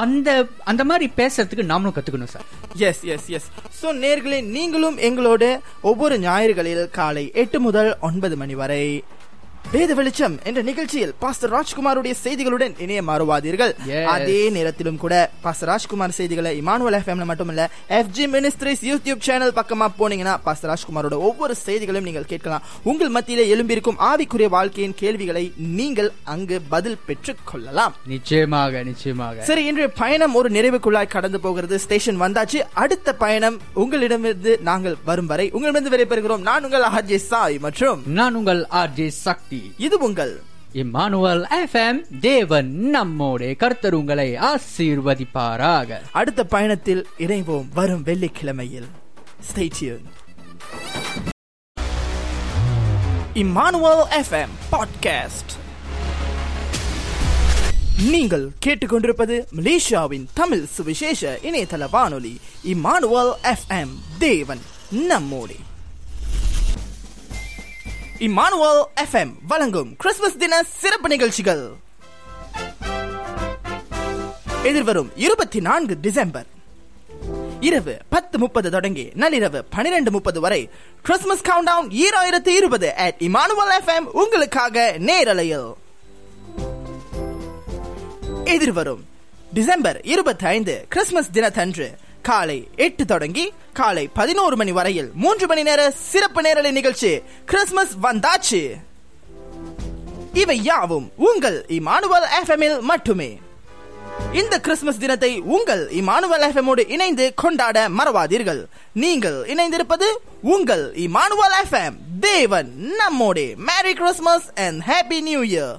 அந்த 0.04 0.30
அந்த 0.70 0.82
மாதிரி 0.92 1.06
பேசுறதுக்கு 1.20 1.68
நாமளும் 1.72 1.96
கத்துக்கணும் 1.98 2.32
sir. 2.32 2.46
Yes 2.88 3.02
yes 3.14 3.28
yes 3.36 3.50
so 3.82 3.90
நேர்களே 4.04 4.40
நீங்களும் 4.56 4.98
எங்களோட 5.08 5.44
ஒவ்வொரு 5.90 6.16
ஞாயிறுகளில் 6.24 6.82
காலை 6.98 7.26
எட்டு 7.42 7.60
முதல் 7.66 7.92
ஒன்பது 8.08 8.36
மணி 8.42 8.56
வரை 8.62 8.82
வேத 9.74 9.94
வெளிச்சம் 9.98 10.34
என்ற 10.48 10.60
நிகழ்ச்சியில் 10.68 11.12
பாஸ்டர் 11.22 11.50
ராஜ்குமாருடைய 11.54 12.14
செய்திகளுடன் 12.24 12.74
இணைய 12.84 13.00
மாறுவாதீர்கள். 13.08 13.72
அதே 14.14 14.50
நேரத்திலும் 14.56 14.98
கூட 15.04 15.14
பாஸ்டர் 15.44 15.68
ராஜ்குமார் 15.70 16.14
செய்திகளை 16.18 16.50
இமானுவல் 16.60 16.96
எஃப்எம்ல 16.98 17.24
மட்டும் 17.30 17.50
இல்ல 17.52 17.62
எஃப்ஜி 17.98 18.24
மினிஸ்ட்ரிஸ் 18.34 18.82
யூடியூப் 18.90 19.24
சேனல் 19.28 19.54
பக்கமா 19.56 19.86
போனீங்கன்னா 19.98 20.34
பாஸ்டர் 20.44 20.70
ராஜ்குமாரோட 20.72 21.16
ஒவ்வொரு 21.28 21.56
செய்திகளையும் 21.64 22.08
நீங்கள் 22.08 22.28
கேட்கலாம். 22.32 22.62
உங்கள் 22.90 23.12
மத்தியிலே 23.16 23.46
எழும்பியிருக்கும் 23.54 23.98
ஆவிக்குரிய 24.10 24.48
வாழ்க்கையின் 24.56 24.96
கேள்விகளை 25.02 25.44
நீங்கள் 25.78 26.10
அங்கு 26.34 26.58
பதில் 26.74 26.98
பெற்றுக் 27.08 27.44
கொள்ளலாம். 27.50 27.96
நிச்சயமாக 28.14 28.82
நிச்சயமாக. 28.90 29.42
சரி 29.50 29.64
இன்றைய 29.70 29.90
பயணம் 30.02 30.38
ஒரு 30.40 30.50
நிறைவுக்குள்ளாய் 30.58 31.12
கடந்து 31.16 31.40
போகிறது. 31.40 31.78
ஸ்டேஷன் 31.86 32.22
வந்தாச்சு. 32.24 32.60
அடுத்த 32.84 33.16
பயணம் 33.24 33.58
உங்களிடமிருந்து 33.84 34.54
நாங்கள் 34.70 34.96
வரும் 35.10 35.30
வரை 35.34 35.48
உங்களிடமிருந்து 35.50 35.94
விடைபெறுகிறோம். 35.96 36.46
நான் 36.50 36.64
உங்கள் 36.64 36.88
ஆர்ஜே 36.94 37.20
சாய் 37.30 37.58
மற்றும் 37.68 38.00
நான் 38.20 38.34
உங்கள் 38.34 38.64
ஆர்ஜே 38.82 39.10
சக்தி 39.26 39.55
இது 39.78 39.98
உங்கள் 39.98 40.42
இம்மானுவல் 40.72 41.46
எஃப்எம் 41.64 42.18
தேவன் 42.20 42.90
நம்மோட 42.94 43.56
கர்த்தர் 43.56 43.94
உங்களை 43.94 44.36
ஆசீர்வதிப்பாராக. 44.36 46.00
அடுத்த 46.12 46.44
பயணத்தில் 46.44 47.06
இணைவோம் 47.18 47.68
வரும் 47.74 48.04
வெள்ளிக்கிழமையில். 48.04 48.88
Stay 49.54 49.70
tuned. 49.80 50.04
Emmanuel 53.34 54.02
FM 54.10 54.48
podcast 54.72 55.64
நீங்கள் 58.10 58.50
கேட்டுக்கொண்டிருப்பது 58.66 59.44
மலேசியாவின் 59.56 60.26
தமிழ் 60.34 60.64
சுவிசேஷ 60.64 61.38
இணையதள 61.42 61.90
வானொலி. 61.90 62.40
இம்மானுவல் 62.64 63.32
எஃப்எம் 63.42 63.94
தேவன் 64.18 64.60
நம்மோடு. 64.90 65.65
இம்மானுவல் 68.18 68.82
எஃப்எம் 68.96 69.32
வழங்கும் 69.46 69.96
கிறிஸ்துமஸ் 69.96 70.36
தின 70.36 70.62
சிறப்பு 70.62 71.08
நிகழ்ச்சிகள். 71.08 71.72
எதிர்வரும் 74.62 75.10
இருபத்தி 75.16 75.60
நான்கு 75.60 75.96
டிசம்பர். 76.00 76.46
இரவு 77.60 77.98
பத்து 78.08 78.38
முப்பது 78.38 78.70
தொடங்கி 78.70 79.04
நள்ளிரவு 79.14 79.62
பனிரெண்டு 79.70 80.10
முப்பது 80.10 80.40
வரை 80.40 80.70
கிறிஸ்துமஸ் 81.02 81.42
கவுண்ட் 81.42 81.64
டவுன் 81.64 81.90
இருபது 82.44 82.94
அட் 82.94 83.14
இமானுவல் 83.18 83.72
எஃப்எம் 83.80 84.08
உங்களுக்காக 84.12 84.94
நேரலையில். 84.98 85.74
எதிர்வரும் 88.44 89.04
டிசம்பர் 89.52 90.00
இருபத்தி 90.02 90.46
ஐந்து 90.46 90.86
கிறிஸ்துமஸ் 90.88 91.30
தினத்தன்று 91.30 91.98
காலை 92.28 92.68
எட்டு 92.76 93.04
தொடங்கி 93.04 93.44
காலை 93.72 94.04
பதினோரு 94.18 94.56
மணி 94.56 94.72
வரையில் 94.72 95.10
மூன்று 95.22 95.46
மணி 95.46 95.62
நேர 95.62 95.90
சிறப்பு 95.90 96.40
நேரலை 96.42 96.70
நிகழ்ச்சி 96.70 97.10
கிறிஸ்துமஸ் 97.50 97.92
வந்தாச்சு. 98.02 98.60
இவை 100.32 100.56
யாவும் 100.62 101.06
உங்கள் 101.16 101.58
இமானுவல் 101.68 102.26
எஃப்எம்இல் 102.38 102.80
மட்டுமே. 102.80 103.28
இந்த 104.32 104.60
கிறிஸ்துமஸ் 104.60 104.98
தினத்தை 104.98 105.30
உங்கள் 105.54 105.82
இமானுவல் 106.00 106.44
எஃப்எம்மோடு 106.48 106.82
இணைந்து 106.88 107.26
கொண்டாட 107.34 107.88
மறவாதீர்கள். 107.98 108.62
நீங்கள் 108.92 109.38
இணைந்திருப்பது 109.54 110.08
உங்கள் 110.54 110.84
இமானுவல் 111.06 111.56
எஃப்எம் 111.62 111.96
தேவன் 112.20 112.70
நம்மோடு. 113.00 113.46
Merry 113.70 113.94
Christmas 113.94 114.48
and 114.66 114.82
happy 114.90 115.20
new 115.30 115.42
year 115.52 115.74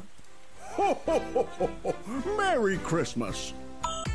Merry 2.42 2.78
Christmas. 2.90 3.38